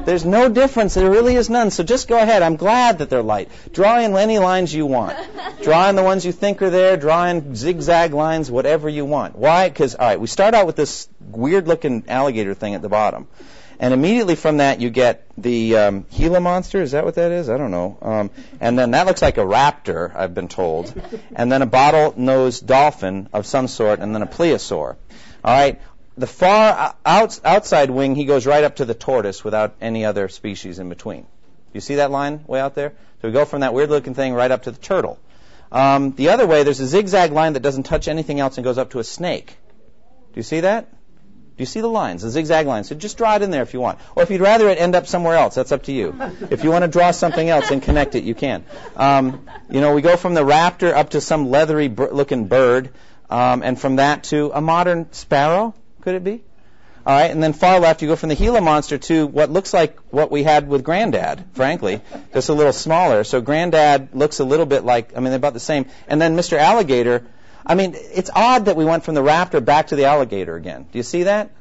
[0.05, 0.93] There's no difference.
[0.93, 1.69] There really is none.
[1.69, 2.41] So just go ahead.
[2.41, 3.49] I'm glad that they're light.
[3.73, 5.17] Draw in any lines you want.
[5.61, 6.97] Draw in the ones you think are there.
[6.97, 9.35] Draw in zigzag lines, whatever you want.
[9.35, 9.69] Why?
[9.69, 13.27] Because, all right, we start out with this weird looking alligator thing at the bottom.
[13.81, 16.83] And immediately from that, you get the um, Gila monster.
[16.83, 17.49] Is that what that is?
[17.49, 17.97] I don't know.
[17.99, 18.29] Um,
[18.59, 20.93] and then that looks like a raptor, I've been told.
[21.35, 24.97] And then a bottle-nosed dolphin of some sort, and then a plesiosaur.
[25.43, 25.81] All right.
[26.15, 30.29] The far out, outside wing, he goes right up to the tortoise without any other
[30.29, 31.25] species in between.
[31.73, 32.93] You see that line way out there?
[33.21, 35.17] So we go from that weird-looking thing right up to the turtle.
[35.71, 38.77] Um, the other way, there's a zigzag line that doesn't touch anything else and goes
[38.77, 39.57] up to a snake.
[40.33, 40.87] Do you see that?
[41.61, 42.89] You see the lines, the zigzag lines?
[42.89, 43.99] So just draw it in there if you want.
[44.15, 46.15] Or if you'd rather it end up somewhere else, that's up to you.
[46.49, 48.65] If you want to draw something else and connect it, you can.
[48.95, 52.89] Um, you know, we go from the raptor up to some leathery looking bird,
[53.29, 56.43] um, and from that to a modern sparrow, could it be?
[57.05, 59.73] All right, and then far left, you go from the Gila monster to what looks
[59.73, 62.01] like what we had with Granddad, frankly,
[62.33, 63.23] just a little smaller.
[63.23, 65.87] So Granddad looks a little bit like, I mean, they're about the same.
[66.07, 66.57] And then Mr.
[66.57, 67.23] Alligator
[67.65, 70.87] I mean, it's odd that we went from the raptor back to the alligator again.
[70.91, 71.51] Do you see that?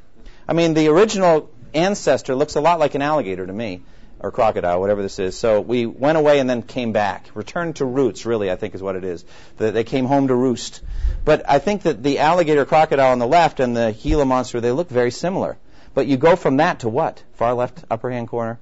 [0.47, 3.81] I mean, the original ancestor looks a lot like an alligator to me,
[4.19, 5.37] or crocodile, whatever this is.
[5.37, 7.29] So we went away and then came back.
[7.33, 9.23] Returned to roots, really, I think is what it is.
[9.57, 10.81] They came home to roost.
[11.23, 14.71] But I think that the alligator crocodile on the left and the Gila monster, they
[14.71, 15.57] look very similar.
[15.93, 17.23] But you go from that to what?
[17.33, 18.59] Far left upper hand corner?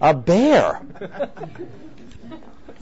[0.00, 0.82] A bear.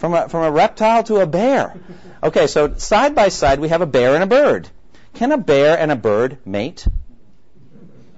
[0.03, 1.76] From a, from a reptile to a bear.
[2.24, 4.68] Okay, so side by side we have a bear and a bird.
[5.14, 6.84] Can a bear and a bird mate?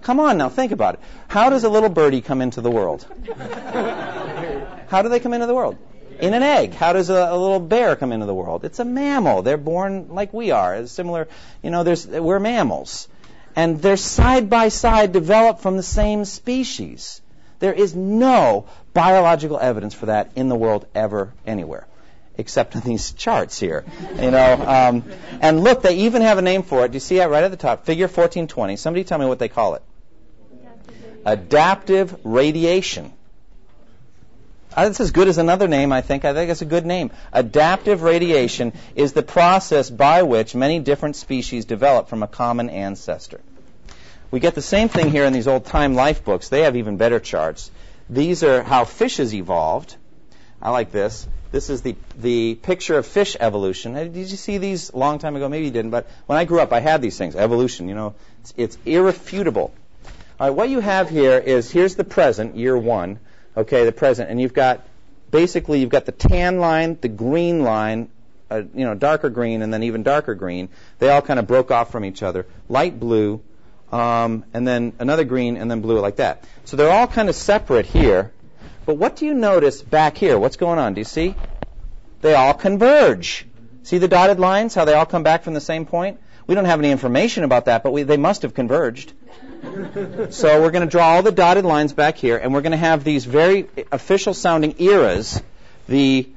[0.01, 1.01] Come on now, think about it.
[1.28, 3.07] How does a little birdie come into the world?
[4.89, 5.76] How do they come into the world?
[6.18, 6.72] In an egg.
[6.72, 8.64] How does a, a, little bear come into the world?
[8.64, 9.43] It's a mammal.
[9.43, 10.74] They're born like we are.
[10.76, 11.28] It's similar,
[11.62, 13.09] you know, there's, we're mammals.
[13.55, 17.20] And they're side by side developed from the same species.
[17.64, 21.86] There is no biological evidence for that in the world ever, anywhere,
[22.36, 23.86] except in these charts here.
[24.20, 25.04] You know, um,
[25.40, 26.90] and look, they even have a name for it.
[26.90, 27.86] Do you see that right at the top?
[27.86, 28.76] Figure 1420.
[28.76, 29.82] Somebody tell me what they call it.
[31.24, 33.14] Adaptive radiation.
[34.76, 36.26] Uh, that's as good as another name, I think.
[36.26, 37.12] I think it's a good name.
[37.32, 43.40] Adaptive radiation is the process by which many different species develop from a common ancestor.
[44.35, 46.49] We get the same thing here in these old time life books.
[46.49, 47.70] They have even better charts.
[48.11, 49.95] These are how fishes evolved.
[50.61, 51.28] I like this.
[51.53, 53.95] This is the, the picture of fish evolution.
[53.95, 55.49] Did you see these a long time ago?
[55.49, 57.37] Maybe you didn't, but when I grew up, I had these things.
[57.37, 59.72] Evolution, you know, it's, it's irrefutable.
[60.41, 63.20] All right, what you have here is here's the present, year one,
[63.57, 64.85] okay, the present, and you've got
[65.30, 68.11] basically you've got the tan line, the green line,
[68.51, 70.70] uh, you know, darker green, and then even darker green.
[70.99, 72.47] They all kind of broke off from each other.
[72.68, 73.41] Light blue,
[73.95, 76.42] um, and then another green, and then blue like that.
[76.64, 78.32] So they're all kind of separate here.
[78.86, 80.36] But what do you notice back here?
[80.36, 80.95] What's going on?
[80.95, 81.36] Do you see?
[82.20, 83.47] They all converge.
[83.84, 84.74] See the dotted lines?
[84.74, 86.18] How they all come back from the same point?
[86.49, 89.12] We don't have any information about that, but we, they must have converged.
[90.30, 92.76] so we're going to draw all the dotted lines back here, and we're going to
[92.76, 95.40] have these very official sounding eras
[95.86, 96.28] the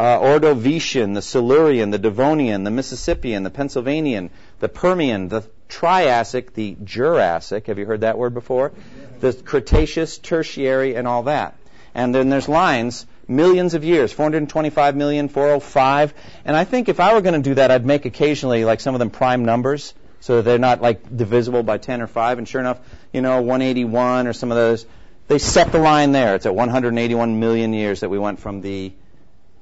[0.00, 4.30] uh, Ordovician, the Silurian, the Devonian, the Mississippian, the Pennsylvanian,
[4.60, 5.44] the Permian, the
[5.74, 7.66] Triassic, the Jurassic.
[7.66, 8.70] Have you heard that word before?
[9.18, 11.56] The Cretaceous, Tertiary, and all that.
[11.96, 16.14] And then there's lines, millions of years, 425 million, 405.
[16.44, 18.94] And I think if I were going to do that, I'd make occasionally like some
[18.94, 22.38] of them prime numbers so that they're not like divisible by 10 or 5.
[22.38, 22.78] And sure enough,
[23.12, 24.86] you know, 181 or some of those,
[25.26, 26.36] they set the line there.
[26.36, 28.92] It's at 181 million years that we went from the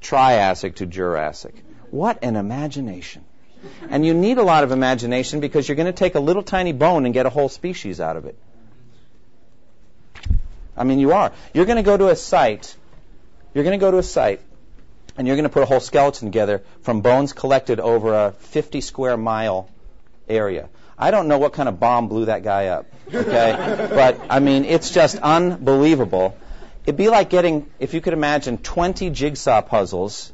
[0.02, 1.54] Triassic to Jurassic.
[1.90, 3.24] What an imagination.
[3.88, 6.72] And you need a lot of imagination because you're going to take a little tiny
[6.72, 8.36] bone and get a whole species out of it.
[10.76, 11.32] I mean, you are.
[11.52, 12.74] You're going to go to a site.
[13.54, 14.40] You're going to go to a site,
[15.16, 18.80] and you're going to put a whole skeleton together from bones collected over a 50
[18.80, 19.68] square mile
[20.28, 20.68] area.
[20.98, 22.86] I don't know what kind of bomb blew that guy up.
[23.12, 26.36] Okay, but I mean, it's just unbelievable.
[26.84, 30.32] It'd be like getting, if you could imagine, 20 jigsaw puzzles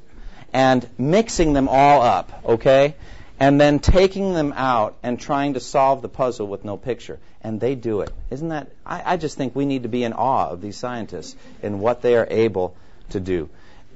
[0.52, 2.42] and mixing them all up.
[2.44, 2.94] Okay,
[3.40, 7.18] and then taking them out and trying to solve the puzzle with no picture.
[7.40, 8.10] And they do it.
[8.30, 8.70] Isn't that?
[8.84, 12.02] I, I, just think we need to be in awe of these scientists and what
[12.02, 12.76] they are able
[13.10, 13.48] to do.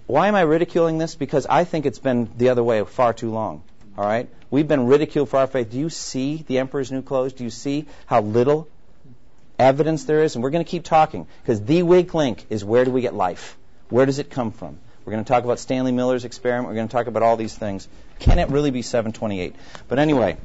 [0.07, 1.15] Why am I ridiculing this?
[1.15, 3.63] Because I think it's been the other way far too long.
[3.99, 4.29] All right?
[4.51, 5.71] We've been ridiculed for our faith.
[5.71, 7.33] Do you see the emperor's new clothes?
[7.33, 8.69] Do you see how little
[9.59, 12.85] evidence there is, and we're going to keep talking because the weak link is where
[12.85, 13.57] do we get life?
[13.89, 14.79] Where does it come from?
[15.05, 16.69] We're going to talk about Stanley Miller's experiment.
[16.69, 17.89] We're going to talk about all these things.
[18.23, 19.57] Can it really be 728?
[19.89, 20.37] But anyway,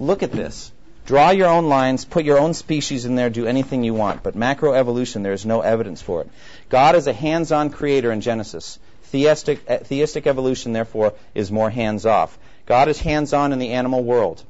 [0.00, 0.72] look at this.
[1.06, 4.24] Draw your own lines, put your own species in there, do anything you want.
[4.24, 6.30] But macroevolution, there is no evidence for it.
[6.68, 8.80] God is a hands on creator in Genesis.
[9.12, 12.36] Theistic, uh, theistic evolution, therefore, is more hands off.
[12.66, 14.42] God is hands on in the animal world.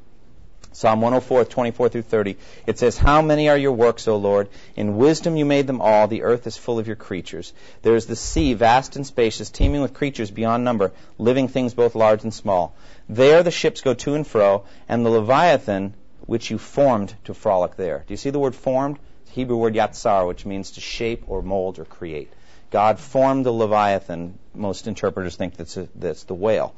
[0.72, 2.36] Psalm 104, 24 through 30.
[2.64, 4.48] It says, How many are your works, O Lord?
[4.76, 6.06] In wisdom you made them all.
[6.06, 7.52] The earth is full of your creatures.
[7.82, 11.96] There is the sea, vast and spacious, teeming with creatures beyond number, living things both
[11.96, 12.74] large and small.
[13.08, 15.94] There the ships go to and fro, and the Leviathan,
[16.26, 18.04] which you formed to frolic there.
[18.06, 19.00] Do you see the word formed?
[19.22, 22.32] It's the Hebrew word yatsar, which means to shape or mold or create.
[22.70, 24.38] God formed the Leviathan.
[24.54, 26.74] Most interpreters think that's, a, that's the whale.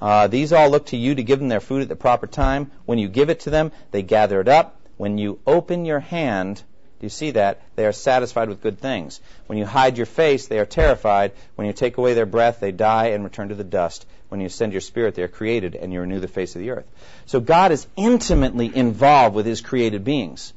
[0.00, 2.70] Uh, these all look to you to give them their food at the proper time.
[2.84, 4.80] When you give it to them, they gather it up.
[4.96, 6.62] When you open your hand,
[6.98, 7.60] do you see that?
[7.76, 9.20] They are satisfied with good things.
[9.46, 11.32] When you hide your face, they are terrified.
[11.54, 14.06] When you take away their breath, they die and return to the dust.
[14.28, 16.70] When you send your spirit, they are created and you renew the face of the
[16.70, 16.86] earth.
[17.26, 20.52] So God is intimately involved with his created beings.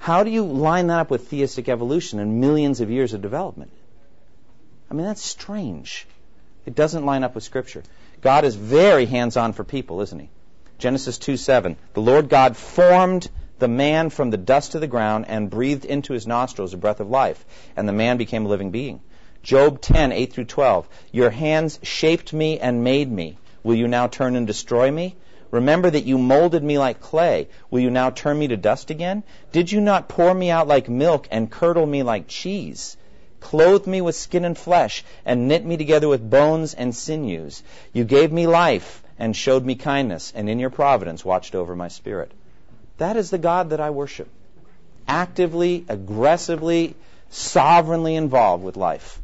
[0.00, 3.70] How do you line that up with theistic evolution and millions of years of development?
[4.90, 6.06] I mean, that's strange.
[6.66, 7.82] It doesn't line up with Scripture.
[8.20, 10.30] God is very hands on for people, isn't he?
[10.78, 11.76] Genesis 2 7.
[11.92, 13.28] The Lord God formed
[13.58, 17.00] the man from the dust of the ground and breathed into his nostrils a breath
[17.00, 17.44] of life,
[17.76, 19.00] and the man became a living being.
[19.42, 20.88] Job 10 8 through 12.
[21.12, 23.38] Your hands shaped me and made me.
[23.62, 25.16] Will you now turn and destroy me?
[25.50, 27.48] Remember that you molded me like clay.
[27.70, 29.22] Will you now turn me to dust again?
[29.52, 32.96] Did you not pour me out like milk and curdle me like cheese?
[33.44, 37.62] Clothed me with skin and flesh, and knit me together with bones and sinews.
[37.92, 41.88] You gave me life and showed me kindness, and in your providence watched over my
[41.88, 42.32] spirit.
[42.98, 44.28] That is the God that I worship.
[45.06, 46.96] Actively, aggressively,
[47.30, 49.20] sovereignly involved with life.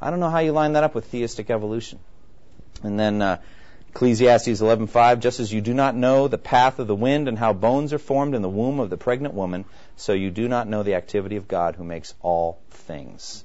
[0.00, 1.98] I don't know how you line that up with theistic evolution.
[2.82, 3.38] And then uh,
[3.96, 7.54] Ecclesiastes 11:5 just as you do not know the path of the wind and how
[7.54, 9.64] bones are formed in the womb of the pregnant woman
[9.96, 13.42] so you do not know the activity of God who makes all things.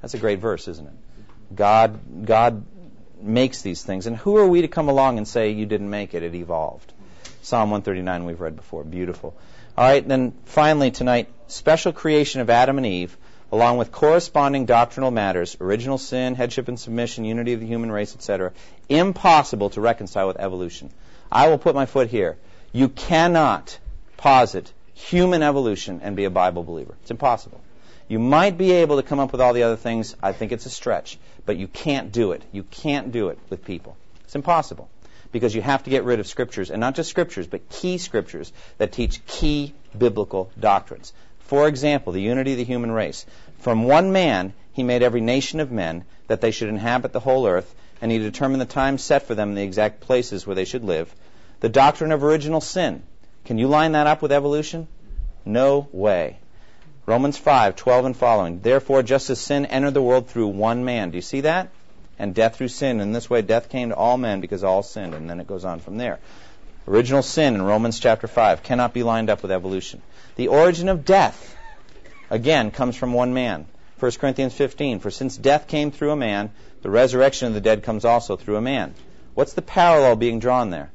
[0.00, 1.54] That's a great verse, isn't it?
[1.54, 2.64] God God
[3.20, 6.14] makes these things and who are we to come along and say you didn't make
[6.14, 6.92] it it evolved.
[7.42, 9.36] Psalm 139 we've read before, beautiful.
[9.78, 13.16] All right, then finally tonight special creation of Adam and Eve
[13.52, 18.14] along with corresponding doctrinal matters, original sin, headship and submission, unity of the human race,
[18.14, 18.50] etc.,
[18.88, 20.90] impossible to reconcile with evolution.
[21.30, 22.38] I will put my foot here.
[22.72, 23.78] You cannot
[24.16, 26.94] posit human evolution and be a Bible believer.
[27.02, 27.60] It's impossible.
[28.08, 30.16] You might be able to come up with all the other things.
[30.22, 32.42] I think it's a stretch, but you can't do it.
[32.52, 33.96] You can't do it with people.
[34.24, 34.88] It's impossible
[35.30, 38.52] because you have to get rid of scriptures, and not just scriptures, but key scriptures
[38.78, 41.12] that teach key biblical doctrines.
[41.52, 43.26] For example, the unity of the human race.
[43.58, 47.46] From one man, he made every nation of men that they should inhabit the whole
[47.46, 50.64] earth, and he determined the time set for them in the exact places where they
[50.64, 51.14] should live.
[51.60, 53.02] The doctrine of original sin.
[53.44, 54.88] Can you line that up with evolution?
[55.44, 56.38] No way.
[57.04, 58.60] Romans 5, 12 and following.
[58.60, 61.10] Therefore, just as sin entered the world through one man.
[61.10, 61.68] Do you see that?
[62.18, 62.98] And death through sin.
[62.98, 65.12] In this way, death came to all men because all sinned.
[65.12, 66.18] And then it goes on from there.
[66.86, 70.02] Original sin in Romans chapter 5 cannot be lined up with evolution.
[70.36, 71.56] The origin of death,
[72.28, 73.66] again, comes from one man.
[74.00, 76.50] 1 Corinthians 15, for since death came through a man,
[76.82, 78.94] the resurrection of the dead comes also through a man.
[79.34, 80.90] What's the parallel being drawn there?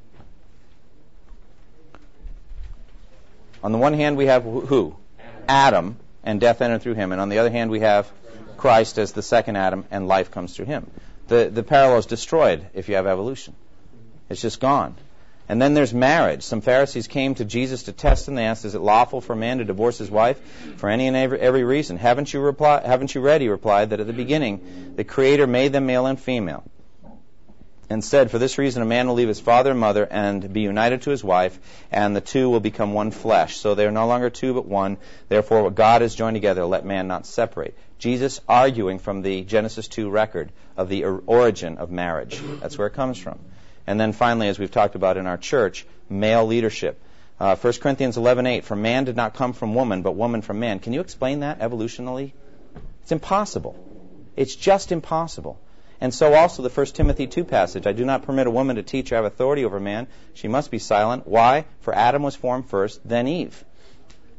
[3.63, 4.95] On the one hand, we have who?
[5.47, 7.13] Adam, and death entered through him.
[7.13, 8.11] And on the other hand, we have
[8.57, 10.91] Christ as the second Adam, and life comes through him.
[11.29, 13.55] The, the parallel is destroyed if you have evolution.
[14.29, 14.95] It's just gone.
[15.49, 16.43] And then there's marriage.
[16.43, 18.35] Some Pharisees came to Jesus to test him.
[18.35, 20.39] They asked, "Is it lawful for a man to divorce his wife
[20.75, 23.39] for any and every, every reason?" Haven't you reply, Haven't you read?
[23.39, 26.63] He replied that at the beginning the Creator made them male and female,
[27.89, 30.59] and said, "For this reason a man will leave his father and mother and be
[30.61, 31.57] united to his wife,
[31.93, 33.55] and the two will become one flesh.
[33.55, 34.97] So they are no longer two but one.
[35.29, 39.87] Therefore, what God has joined together, let man not separate." Jesus arguing from the Genesis
[39.87, 42.41] 2 record of the origin of marriage.
[42.59, 43.39] That's where it comes from.
[43.87, 47.01] And then finally, as we've talked about in our church, male leadership.
[47.39, 50.79] Uh, 1 Corinthians 11:8, for man did not come from woman, but woman from man.
[50.79, 52.33] Can you explain that evolutionally?
[53.03, 53.75] It's impossible.
[54.35, 55.57] It's just impossible.
[56.01, 58.83] And so also the 1 Timothy 2 passage, I do not permit a woman to
[58.83, 60.07] teach or have authority over man.
[60.33, 61.27] She must be silent.
[61.27, 61.65] Why?
[61.79, 63.63] For Adam was formed first, then Eve.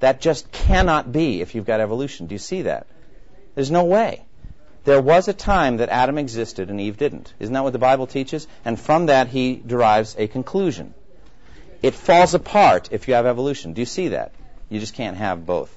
[0.00, 2.26] That just cannot be if you've got evolution.
[2.26, 2.86] Do you see that?
[3.54, 4.24] There's no way.
[4.88, 7.34] There was a time that Adam existed and Eve didn't.
[7.38, 8.48] Isn't that what the Bible teaches?
[8.64, 10.94] And from that, he derives a conclusion.
[11.82, 13.74] It falls apart if you have evolution.
[13.74, 14.32] Do you see that?
[14.70, 15.76] You just can't have both.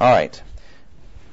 [0.00, 0.42] All right.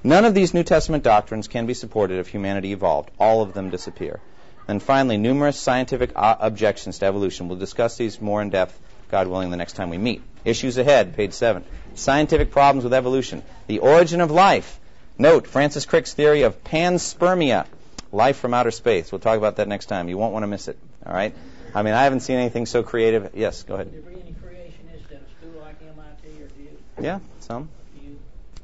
[0.04, 3.10] None of these New Testament doctrines can be supported if humanity evolved.
[3.18, 4.20] All of them disappear.
[4.68, 7.48] And finally, numerous scientific uh, objections to evolution.
[7.48, 8.78] We'll discuss these more in depth,
[9.10, 10.24] God willing, the next time we meet.
[10.44, 11.64] Issues ahead, page 7.
[11.96, 13.44] Scientific problems with evolution.
[13.68, 14.78] The origin of life.
[15.20, 17.66] Note Francis Crick's theory of panspermia,
[18.12, 19.12] life from outer space.
[19.12, 20.10] We'll talk about that next time.
[20.10, 20.78] You won't want to miss it.
[21.06, 21.34] All right?
[21.74, 23.32] I mean, I haven't seen anything so creative.
[23.34, 23.92] Yes, go ahead.
[23.92, 26.70] Did there be any creationists at a school like MIT or do you?
[27.02, 27.70] Yeah, some.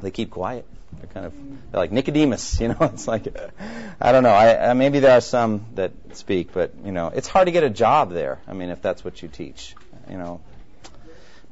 [0.01, 0.65] They keep quiet.
[0.99, 1.33] They're kind of
[1.71, 2.77] they're like Nicodemus, you know.
[2.81, 3.27] It's like
[3.99, 4.29] I don't know.
[4.29, 7.63] I, I maybe there are some that speak, but you know, it's hard to get
[7.63, 8.39] a job there.
[8.47, 9.75] I mean, if that's what you teach,
[10.09, 10.41] you know.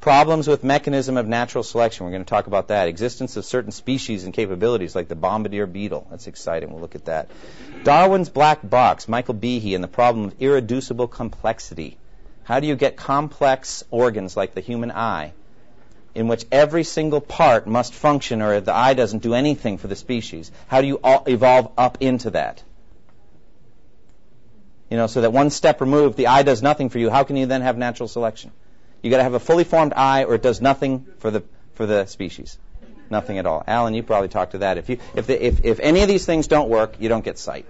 [0.02, 2.04] Problems with mechanism of natural selection.
[2.04, 2.88] We're going to talk about that.
[2.88, 6.08] Existence of certain species and capabilities, like the bombardier beetle.
[6.10, 6.72] That's exciting.
[6.72, 7.30] We'll look at that.
[7.84, 9.06] Darwin's black box.
[9.08, 11.96] Michael Behe and the problem of irreducible complexity.
[12.42, 15.34] How do you get complex organs like the human eye
[16.16, 19.96] in which every single part must function or the eye doesn't do anything for the
[19.96, 20.50] species.
[20.66, 22.62] How do you evolve up into that?
[24.90, 27.08] You know, so that one step removed, the eye does nothing for you.
[27.08, 28.50] How can you then have natural selection?
[29.02, 31.42] You got to have a fully formed eye, or it does nothing for the
[31.74, 32.58] for the species,
[33.10, 33.64] nothing at all.
[33.66, 34.78] Alan, you probably talked to that.
[34.78, 37.38] If you if the, if if any of these things don't work, you don't get
[37.38, 37.66] sight.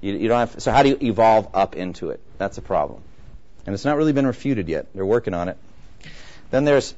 [0.00, 0.60] You, you don't have.
[0.60, 2.20] So how do you evolve up into it?
[2.38, 3.02] That's a problem,
[3.66, 4.86] and it's not really been refuted yet.
[4.94, 5.56] They're working on it.
[6.50, 6.94] Then there's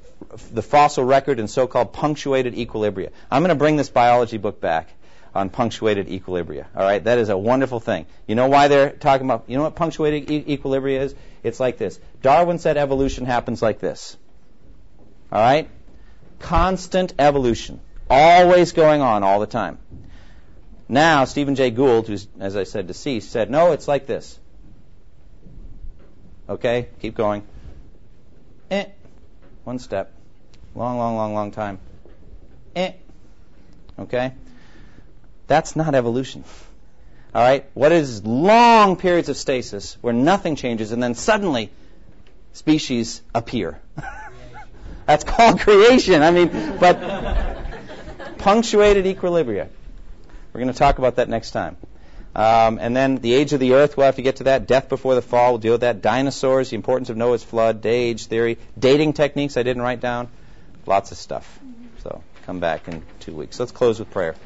[0.53, 3.11] the fossil record and so-called punctuated equilibria.
[3.31, 4.89] I'm going to bring this biology book back
[5.35, 6.67] on punctuated equilibria.
[6.75, 8.07] All right, that is a wonderful thing.
[8.27, 9.45] You know why they're talking about?
[9.47, 11.15] You know what punctuated e- equilibria is?
[11.47, 12.01] It's like this.
[12.23, 14.17] Darwin said evolution happens like this.
[15.31, 15.69] All right,
[16.41, 17.81] constant evolution,
[18.11, 19.79] always going on all the time.
[20.89, 24.39] Now Stephen Jay Gould, who's as I said deceased, said no, it's like this.
[26.49, 27.45] Okay, keep going.
[28.71, 28.87] Eh,
[29.63, 30.13] one step.
[30.75, 31.79] Long, long, long, long time.
[32.75, 32.93] Eh.
[33.99, 34.33] Okay?
[35.47, 36.45] That's not evolution.
[37.37, 37.67] All right?
[37.75, 41.71] What is long periods of stasis where nothing changes and then suddenly
[42.55, 43.79] species appear?
[45.07, 46.23] That's called creation.
[46.23, 49.69] I mean, but punctuated equilibria.
[50.55, 51.77] We're going to talk about that next time.
[52.35, 54.67] Um, and then the age of the earth, we'll have to get to that.
[54.67, 56.01] Death before the fall, we'll deal with that.
[56.01, 60.29] Dinosaurs, the importance of Noah's flood, day age theory, dating techniques I didn't write down.
[60.87, 61.61] Lots of stuff.
[62.03, 63.61] So come back in two weeks.
[63.61, 64.37] Let's close with prayer.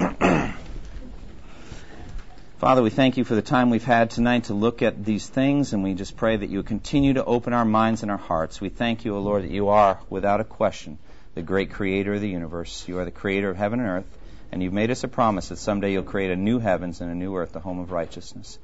[2.58, 5.72] Father, we thank you for the time we've had tonight to look at these things,
[5.72, 8.60] and we just pray that you continue to open our minds and our hearts.
[8.60, 10.98] We thank you, O Lord, that you are, without a question,
[11.36, 12.88] the great creator of the universe.
[12.88, 14.18] You are the creator of heaven and earth.
[14.50, 17.14] And you've made us a promise that someday you'll create a new heavens and a
[17.14, 18.58] new earth, the home of righteousness.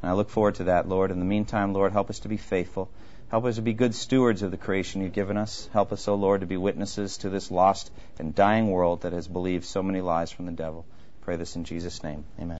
[0.00, 1.10] And I look forward to that, Lord.
[1.10, 2.88] In the meantime, Lord, help us to be faithful.
[3.32, 5.68] Help us to be good stewards of the creation you've given us.
[5.72, 7.90] Help us, O Lord, to be witnesses to this lost
[8.20, 10.86] and dying world that has believed so many lies from the devil.
[11.22, 12.24] Pray this in Jesus' name.
[12.38, 12.59] Amen.